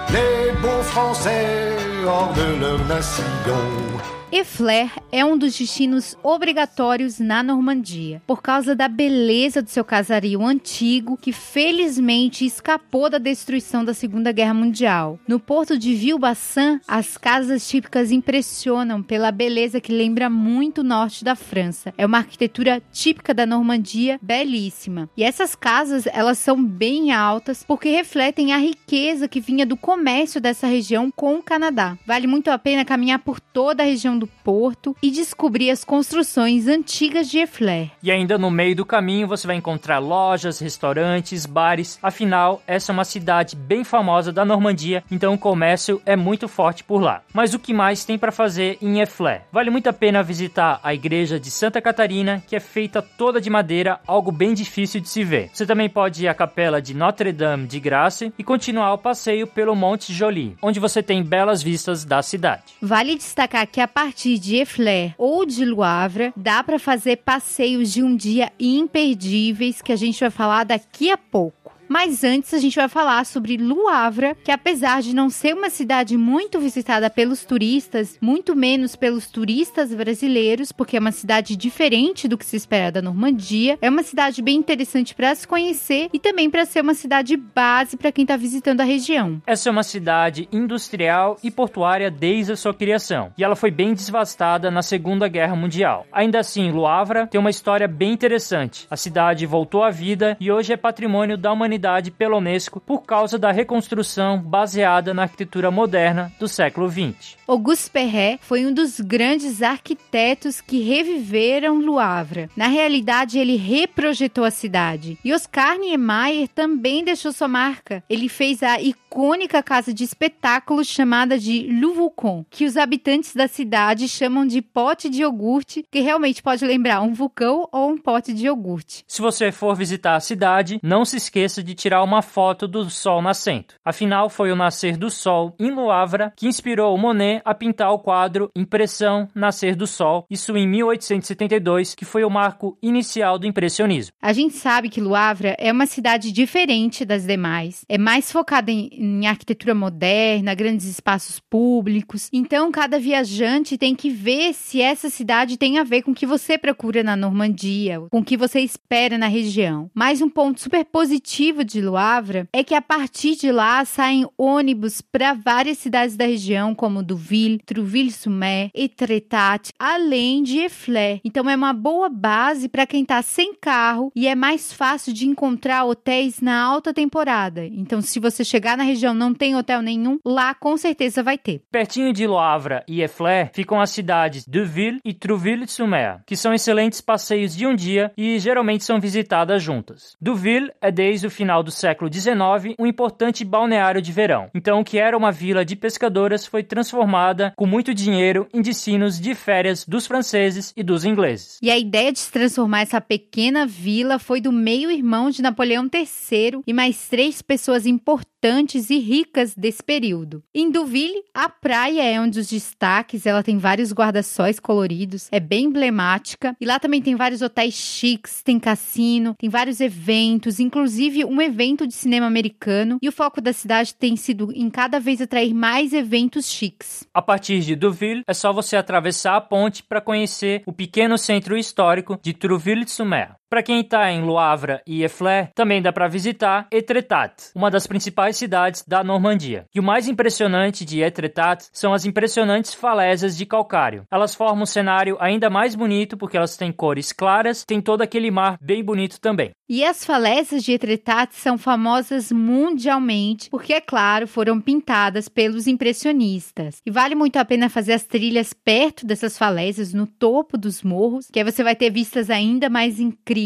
les 0.10 0.52
beaux 0.62 0.84
Français 0.84 1.76
hors 2.06 2.34
de 2.34 2.62
leur 2.62 2.86
nation. 2.86 4.17
Eflair 4.30 4.92
é 5.10 5.24
um 5.24 5.38
dos 5.38 5.58
destinos 5.58 6.18
obrigatórios 6.22 7.18
na 7.18 7.42
Normandia, 7.42 8.22
por 8.28 8.42
causa 8.42 8.76
da 8.76 8.90
beleza 8.90 9.62
do 9.62 9.70
seu 9.70 9.86
casario 9.86 10.44
antigo, 10.46 11.18
que 11.18 11.32
felizmente 11.32 12.46
escapou 12.46 13.10
da 13.10 13.18
destruição 13.18 13.86
da 13.86 13.94
Segunda 13.94 14.34
Guerra 14.34 14.54
Mundial. 14.54 15.18
No 15.26 15.40
porto 15.40 15.78
de 15.78 15.94
Villebassin, 15.94 16.82
as 16.86 17.18
casas 17.18 17.66
típicas 17.70 18.12
impressionam 18.12 19.02
pela 19.02 19.32
beleza 19.32 19.80
que 19.80 19.94
lembra 19.94 20.30
muito 20.30 20.82
o 20.82 20.84
norte 20.84 21.24
da 21.24 21.34
França. 21.34 21.94
É 21.98 22.06
uma 22.06 22.18
arquitetura 22.18 22.82
típica 22.92 23.34
da 23.34 23.46
Normandia, 23.46 24.20
belíssima. 24.22 25.10
E 25.16 25.24
essas 25.24 25.56
casas, 25.56 26.06
elas 26.06 26.38
são 26.38 26.62
bem 26.62 27.14
altas 27.14 27.64
porque 27.66 27.90
refletem 27.90 28.52
a 28.52 28.58
riqueza 28.58 29.28
que 29.28 29.40
vinha 29.40 29.66
do 29.66 29.78
comércio 29.78 30.42
dessa 30.42 30.68
região 30.68 31.10
com 31.16 31.36
o 31.36 31.44
Canadá. 31.44 31.98
Vale 32.06 32.28
muito 32.28 32.52
a 32.52 32.58
pena 32.58 32.84
caminhar 32.84 33.20
por 33.20 33.40
toda 33.40 33.84
a 33.84 33.86
região 33.86 34.17
do 34.18 34.28
porto 34.28 34.96
e 35.02 35.12
descobrir 35.12 35.70
as 35.70 35.84
construções 35.84 36.68
antigas 36.68 37.30
de 37.30 37.40
Eflair. 37.40 37.92
E 38.02 38.12
ainda 38.12 38.38
no 38.38 38.50
meio 38.50 38.76
do 38.76 38.86
caminho 38.86 39.28
você 39.28 39.48
vai 39.48 39.56
encontrar 39.56 40.00
lojas, 40.00 40.60
restaurantes, 40.60 41.46
bares. 41.46 42.00
Afinal, 42.02 42.62
essa 42.68 42.92
é 42.92 42.94
uma 42.94 43.06
cidade 43.06 43.56
bem 43.56 43.84
famosa 43.84 44.32
da 44.32 44.44
Normandia, 44.44 45.04
então 45.12 45.34
o 45.34 45.38
comércio 45.38 46.02
é 46.06 46.16
muito 46.16 46.48
forte 46.48 46.84
por 46.84 47.02
lá. 47.02 47.22
Mas 47.34 47.54
o 47.54 47.60
que 47.60 47.74
mais 47.74 48.06
tem 48.06 48.18
para 48.18 48.32
fazer 48.32 48.78
em 48.82 49.00
Eflair? 49.00 49.44
Vale 49.52 49.70
muito 49.70 49.88
a 49.88 49.94
pena 49.94 50.24
visitar 50.24 50.80
a 50.84 50.94
igreja 50.94 51.40
de 51.40 51.52
Santa 51.52 51.82
Catarina, 51.82 52.44
que 52.48 52.56
é 52.56 52.60
feita 52.60 53.02
toda 53.02 53.40
de 53.40 53.50
madeira, 53.50 54.00
algo 54.06 54.32
bem 54.32 54.54
difícil 54.54 55.00
de 55.00 55.10
se 55.10 55.24
ver. 55.24 55.50
Você 55.54 55.66
também 55.66 55.90
pode 55.90 56.24
ir 56.24 56.28
à 56.28 56.34
capela 56.34 56.82
de 56.82 56.94
Notre 56.94 57.32
Dame 57.32 57.68
de 57.68 57.80
Graça 57.80 58.32
e 58.38 58.44
continuar 58.44 58.94
o 58.94 58.98
passeio 58.98 59.48
pelo 59.48 59.76
Monte 59.76 60.14
Joly, 60.14 60.58
onde 60.62 60.80
você 60.80 61.04
tem 61.04 61.24
belas 61.24 61.62
vistas 61.62 62.04
da 62.04 62.22
cidade. 62.22 62.64
Vale 62.82 63.16
destacar 63.16 63.68
que 63.68 63.80
a 63.80 63.88
partir 63.88 64.07
de 64.16 64.56
Eflair 64.56 65.14
ou 65.18 65.46
de 65.46 65.66
Luavra, 65.66 66.34
dá 66.36 66.64
para 66.64 66.80
fazer 66.80 67.18
passeios 67.18 67.92
de 67.92 68.04
um 68.04 68.16
dia 68.16 68.52
imperdíveis 68.60 69.82
que 69.82 69.92
a 69.92 69.96
gente 69.96 70.20
vai 70.20 70.30
falar 70.30 70.64
daqui 70.64 71.12
a 71.12 71.18
pouco. 71.18 71.77
Mas 71.88 72.24
antes 72.24 72.54
a 72.54 72.58
gente 72.58 72.76
vai 72.76 72.90
falar 72.90 73.26
sobre 73.26 73.56
Luavra, 73.56 74.36
que 74.44 74.52
apesar 74.52 75.02
de 75.02 75.16
não 75.16 75.30
ser 75.30 75.54
uma 75.54 75.70
cidade 75.70 76.18
muito 76.18 76.60
visitada 76.60 77.10
pelos 77.10 77.46
turistas, 77.46 78.18
muito 78.20 78.56
menos 78.56 78.96
pelos 78.96 79.28
turistas 79.28 79.94
brasileiros, 79.94 80.72
porque 80.72 80.98
é 80.98 81.00
uma 81.00 81.12
cidade 81.12 81.56
diferente 81.56 82.28
do 82.28 82.38
que 82.38 82.46
se 82.46 82.58
espera 82.58 82.92
da 82.92 83.02
Normandia, 83.02 83.78
é 83.82 83.90
uma 83.90 84.04
cidade 84.04 84.42
bem 84.42 84.58
interessante 84.58 85.16
para 85.16 85.34
se 85.34 85.48
conhecer 85.48 86.10
e 86.12 86.20
também 86.20 86.50
para 86.50 86.66
ser 86.66 86.82
uma 86.82 86.94
cidade 86.94 87.38
base 87.38 87.96
para 87.96 88.12
quem 88.12 88.24
está 88.24 88.36
visitando 88.36 88.82
a 88.82 88.84
região. 88.84 89.42
Essa 89.46 89.70
é 89.70 89.72
uma 89.72 89.84
cidade 89.84 90.48
industrial 90.52 91.38
e 91.42 91.50
portuária 91.50 92.12
desde 92.12 92.52
a 92.52 92.58
sua 92.58 92.74
criação, 92.74 93.32
e 93.38 93.44
ela 93.44 93.56
foi 93.56 93.72
bem 93.72 93.94
devastada 93.94 94.70
na 94.70 94.82
Segunda 94.82 95.28
Guerra 95.28 95.56
Mundial. 95.56 96.06
Ainda 96.12 96.40
assim, 96.40 96.70
Luavra 96.70 97.28
tem 97.28 97.40
uma 97.40 97.50
história 97.50 97.88
bem 97.88 98.12
interessante. 98.12 98.86
A 98.90 98.98
cidade 98.98 99.46
voltou 99.46 99.84
à 99.84 99.90
vida 99.90 100.36
e 100.40 100.52
hoje 100.52 100.74
é 100.74 100.78
patrimônio 100.78 101.38
da 101.38 101.52
humanidade 101.52 101.77
humanidade 101.78 102.12
pela 102.12 102.38
Unesco 102.38 102.80
por 102.80 103.04
causa 103.04 103.38
da 103.38 103.52
reconstrução 103.52 104.40
baseada 104.40 105.14
na 105.14 105.24
arquitetura 105.24 105.70
moderna 105.70 106.34
do 106.40 106.48
século 106.48 106.90
XX. 106.90 107.38
Auguste 107.48 107.90
Perret 107.92 108.40
foi 108.42 108.66
um 108.66 108.74
dos 108.74 109.00
grandes 109.00 109.62
arquitetos 109.62 110.60
que 110.60 110.82
reviveram 110.82 111.80
Luavra. 111.80 112.50
Na 112.58 112.68
realidade, 112.68 113.38
ele 113.38 113.56
reprojetou 113.56 114.44
a 114.44 114.52
cidade. 114.52 115.18
E 115.24 115.34
Oscar 115.34 115.78
Niemeyer 115.78 116.48
também 116.50 117.06
deixou 117.06 117.32
sua 117.32 117.48
marca. 117.48 118.04
Ele 118.10 118.28
fez 118.28 118.64
a 118.64 118.82
icônica 119.18 119.64
casa 119.64 119.92
de 119.92 120.04
espetáculos 120.04 120.86
chamada 120.86 121.40
de 121.40 121.68
Louvrecon, 121.82 122.46
que 122.52 122.66
os 122.66 122.78
habitantes 122.78 123.34
da 123.34 123.48
cidade 123.48 124.08
chamam 124.08 124.46
de 124.46 124.62
pote 124.62 125.10
de 125.10 125.22
iogurte, 125.22 125.84
que 125.92 126.02
realmente 126.02 126.44
pode 126.44 126.64
lembrar 126.64 127.02
um 127.02 127.16
vulcão 127.16 127.68
ou 127.72 127.90
um 127.90 127.98
pote 127.98 128.32
de 128.32 128.46
iogurte. 128.46 129.04
Se 129.08 129.20
você 129.20 129.52
for 129.52 129.76
visitar 129.76 130.16
a 130.16 130.20
cidade, 130.20 130.80
não 130.84 131.04
se 131.04 131.18
esqueça 131.18 131.64
de 131.64 131.74
tirar 131.74 132.04
uma 132.04 132.22
foto 132.22 132.68
do 132.68 132.88
sol 132.92 133.20
nascendo. 133.20 133.74
Afinal, 133.84 134.30
foi 134.30 134.52
o 134.52 134.56
nascer 134.56 134.96
do 134.96 135.10
sol 135.10 135.56
em 135.60 135.72
Luavra 135.72 136.32
que 136.36 136.48
inspirou 136.48 136.96
Monet 136.96 137.42
a 137.44 137.56
pintar 137.56 137.92
o 137.92 138.00
quadro 138.00 138.52
Impressão 138.56 139.28
Nascer 139.34 139.76
do 139.76 139.88
Sol, 139.88 140.28
isso 140.30 140.56
em 140.56 140.68
1872, 140.68 141.96
que 141.96 142.06
foi 142.06 142.24
o 142.24 142.30
marco 142.30 142.78
inicial 142.84 143.40
do 143.40 143.48
impressionismo. 143.48 144.14
A 144.22 144.32
gente 144.32 144.54
sabe 144.54 144.90
que 144.90 145.02
Luavra 145.02 145.56
é 145.58 145.72
uma 145.72 145.88
cidade 145.88 146.32
diferente 146.32 147.04
das 147.04 147.26
demais, 147.26 147.84
é 147.90 147.98
mais 147.98 148.32
focada 148.32 148.70
em, 148.70 148.90
em 149.08 149.28
arquitetura 149.28 149.74
moderna, 149.74 150.54
grandes 150.54 150.86
espaços 150.86 151.40
públicos. 151.40 152.30
Então, 152.32 152.72
cada 152.72 153.00
viajante 153.00 153.78
tem 153.78 153.96
que 153.96 154.10
ver 154.10 154.54
se 154.54 154.82
essa 154.82 155.10
cidade 155.10 155.58
tem 155.58 155.80
a 155.80 155.84
ver 155.84 156.02
com 156.02 156.12
o 156.12 156.16
que 156.16 156.26
você 156.26 156.58
procura 156.58 157.04
na 157.04 157.16
Normandia, 157.16 158.02
com 158.12 158.20
o 158.20 158.24
que 158.24 158.38
você 158.38 158.60
espera 158.60 159.18
na 159.18 159.28
região. 159.28 159.90
Mais 159.94 160.22
um 160.22 160.30
ponto 160.30 160.62
super 160.62 160.86
positivo 160.86 161.64
de 161.64 161.82
Luavra 161.82 162.48
é 162.52 162.64
que 162.64 162.76
a 162.76 162.82
partir 162.82 163.36
de 163.36 163.52
lá 163.52 163.84
saem 163.86 164.28
ônibus 164.38 165.02
para 165.02 165.34
várias 165.34 165.78
cidades 165.78 166.16
da 166.16 166.26
região, 166.26 166.76
como 166.76 167.04
Duville, 167.04 167.60
Trouville-Sumé, 167.66 168.70
Etretat, 168.74 169.72
além 169.80 170.44
de 170.44 170.60
Eflé. 170.60 171.20
Então 171.24 171.50
é 171.50 171.56
uma 171.56 171.74
boa 171.74 172.10
base 172.10 172.68
para 172.68 172.86
quem 172.86 173.04
está 173.04 173.22
sem 173.22 173.54
carro 173.56 174.12
e 174.16 174.28
é 174.28 174.36
mais 174.36 174.74
fácil 174.74 175.14
de 175.14 175.28
encontrar 175.28 175.86
hotéis 175.86 176.42
na 176.42 176.62
alta 176.62 176.94
temporada. 176.94 177.66
Então, 177.66 178.02
se 178.02 178.20
você 178.20 178.44
chegar 178.44 178.78
na 178.78 178.84
região 178.88 179.14
não 179.14 179.34
tem 179.34 179.56
hotel 179.56 179.82
nenhum, 179.82 180.18
lá 180.26 180.54
com 180.54 180.76
certeza 180.78 181.22
vai 181.22 181.38
ter. 181.38 181.62
Pertinho 181.72 182.12
de 182.12 182.26
Loavre 182.26 182.82
e 182.88 183.02
Eflé 183.02 183.52
ficam 183.54 183.80
as 183.80 183.92
cidades 183.92 184.46
Duville 184.48 185.00
e 185.06 185.14
Trouville-Sumé, 185.14 186.22
que 186.26 186.36
são 186.36 186.54
excelentes 186.54 187.02
passeios 187.02 187.56
de 187.56 187.68
um 187.68 187.76
dia 187.76 188.12
e 188.18 188.40
geralmente 188.40 188.84
são 188.84 189.00
visitadas 189.00 189.62
juntas. 189.62 190.16
Duville 190.20 190.72
é 190.82 190.92
desde 190.92 191.28
o 191.28 191.32
final 191.32 191.62
do 191.62 191.72
século 191.72 192.12
XIX 192.12 192.76
um 192.80 192.86
importante 192.86 193.46
balneário 193.46 194.02
de 194.02 194.12
verão. 194.12 194.50
Então, 194.56 194.80
o 194.80 194.84
que 194.84 194.98
era 194.98 195.18
uma 195.18 195.32
vila 195.32 195.64
de 195.64 195.76
pescadoras 195.76 196.46
foi 196.46 196.64
transformada 196.64 197.54
com 197.56 197.66
muito 197.66 197.94
dinheiro 197.94 198.48
em 198.54 198.62
destinos 198.62 199.20
de 199.20 199.36
férias 199.36 199.86
dos 199.86 200.08
franceses 200.08 200.74
e 200.76 200.84
dos 200.84 201.06
ingleses. 201.06 201.58
E 201.62 201.70
a 201.70 201.78
ideia 201.78 202.12
de 202.12 202.20
se 202.20 202.32
transformar 202.32 202.82
essa 202.82 203.02
pequena 203.02 203.66
vila 203.66 204.20
foi 204.20 204.42
do 204.42 204.52
meio-irmão 204.52 205.30
de 205.30 205.42
Napoleão 205.42 205.90
III 205.92 206.62
e 206.66 206.74
mais 206.74 207.08
três 207.08 207.42
pessoas 207.42 207.86
importantes 207.86 208.77
e 208.90 208.98
ricas 209.00 209.56
desse 209.56 209.84
período. 209.84 210.44
Em 210.54 210.70
Duville, 210.70 211.24
a 211.34 211.50
praia 211.50 212.04
é 212.04 212.20
um 212.22 212.30
dos 212.30 212.48
destaques, 212.48 213.26
ela 213.26 213.44
tem 213.44 213.58
vários 213.58 213.92
guarda-sóis 213.92 214.60
coloridos, 214.60 215.28
é 215.32 215.40
bem 215.40 215.66
emblemática. 215.66 216.56
E 216.60 216.66
lá 216.66 216.80
também 216.80 217.02
tem 217.02 217.16
vários 217.16 217.42
hotéis 217.42 217.74
chiques, 217.74 218.42
tem 218.44 218.60
cassino, 218.60 219.36
tem 219.38 219.50
vários 219.50 219.82
eventos, 219.82 220.60
inclusive 220.60 221.26
um 221.26 221.42
evento 221.42 221.88
de 221.88 221.94
cinema 221.94 222.28
americano. 222.28 222.98
E 223.02 223.10
o 223.10 223.12
foco 223.12 223.42
da 223.42 223.54
cidade 223.54 223.96
tem 223.96 224.16
sido 224.16 224.52
em 224.54 224.70
cada 224.70 225.00
vez 225.00 225.22
atrair 225.22 225.54
mais 225.54 225.94
eventos 225.94 226.46
chiques. 226.46 227.08
A 227.14 227.22
partir 227.22 227.60
de 227.62 227.76
Deauville, 227.76 228.24
é 228.28 228.34
só 228.34 228.54
você 228.54 228.76
atravessar 228.76 229.36
a 229.36 229.42
ponte 229.42 229.84
para 229.84 230.02
conhecer 230.02 230.62
o 230.66 230.74
pequeno 230.74 231.18
centro 231.18 231.58
histórico 231.58 232.20
de 232.22 232.34
Trouville-sur-Mer. 232.34 233.36
Para 233.50 233.64
quem 233.64 233.80
está 233.80 234.12
em 234.12 234.24
Loavre 234.24 234.82
e 234.86 235.04
Eflé, 235.04 235.52
também 235.56 235.82
dá 235.82 235.94
para 235.94 236.10
visitar 236.10 236.68
Etretat, 236.70 237.52
uma 237.56 237.72
das 237.72 237.88
principais 237.88 238.36
cidades 238.36 238.84
da 238.86 239.06
Normandia. 239.06 239.66
E 239.74 239.80
o 239.80 239.84
mais 239.84 240.06
impressionante 240.06 240.84
de 240.84 241.02
Etretat 241.02 241.66
são 241.72 241.94
as 241.94 242.04
impressionantes 242.04 242.74
falésias 242.74 243.38
de 243.38 243.46
calcário. 243.46 244.04
Elas 244.12 244.36
formam 244.36 244.64
um 244.64 244.66
cenário 244.66 245.16
ainda 245.22 245.50
mais 245.50 245.76
bonito 245.76 246.18
porque 246.18 246.36
elas 246.36 246.58
têm 246.58 246.74
cores 246.74 247.14
claras, 247.14 247.64
tem 247.64 247.80
todo 247.80 248.02
aquele 248.02 248.30
mar 248.30 248.58
bem 248.62 248.84
bonito 248.84 249.18
também. 249.18 249.52
E 249.70 249.84
as 249.84 250.04
falésias 250.04 250.64
de 250.64 250.74
Etretat 250.74 251.34
são 251.34 251.58
famosas 251.58 252.32
mundialmente 252.34 253.50
porque, 253.50 253.74
é 253.74 253.82
claro, 253.82 254.28
foram 254.28 254.60
pintadas 254.60 255.30
pelos 255.30 255.68
impressionistas. 255.68 256.82
E 256.86 256.92
vale 256.92 257.16
muito 257.16 257.38
a 257.38 257.46
pena 257.46 257.70
fazer 257.70 257.94
as 257.94 258.04
trilhas 258.04 258.54
perto 258.54 259.06
dessas 259.06 259.38
falésias, 259.38 259.94
no 259.94 260.06
topo 260.06 260.58
dos 260.58 260.84
morros, 260.84 261.28
que 261.32 261.40
aí 261.40 261.46
você 261.46 261.64
vai 261.64 261.76
ter 261.76 261.90
vistas 261.90 262.30
ainda 262.30 262.70
mais 262.70 263.00
incríveis. 263.00 263.37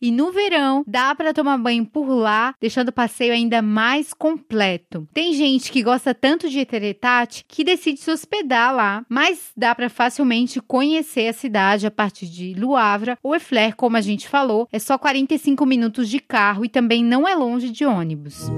E 0.00 0.10
no 0.10 0.30
verão, 0.30 0.84
dá 0.86 1.14
para 1.14 1.34
tomar 1.34 1.58
banho 1.58 1.84
por 1.84 2.08
lá, 2.08 2.54
deixando 2.60 2.88
o 2.88 2.92
passeio 2.92 3.32
ainda 3.32 3.60
mais 3.60 4.12
completo. 4.14 5.08
Tem 5.12 5.34
gente 5.34 5.72
que 5.72 5.82
gosta 5.82 6.14
tanto 6.14 6.48
de 6.48 6.60
Etretat 6.60 7.44
que 7.48 7.64
decide 7.64 8.00
se 8.00 8.10
hospedar 8.10 8.74
lá, 8.74 9.04
mas 9.08 9.50
dá 9.56 9.74
para 9.74 9.88
facilmente 9.88 10.60
conhecer 10.60 11.28
a 11.28 11.32
cidade 11.32 11.86
a 11.86 11.90
partir 11.90 12.26
de 12.26 12.54
Luavra 12.54 13.18
ou 13.22 13.34
Efler, 13.34 13.74
como 13.74 13.96
a 13.96 14.00
gente 14.00 14.28
falou. 14.28 14.68
É 14.72 14.78
só 14.78 14.96
45 14.96 15.64
minutos 15.66 16.08
de 16.08 16.20
carro 16.20 16.64
e 16.64 16.68
também 16.68 17.04
não 17.04 17.26
é 17.26 17.34
longe 17.34 17.70
de 17.70 17.84
ônibus. 17.84 18.50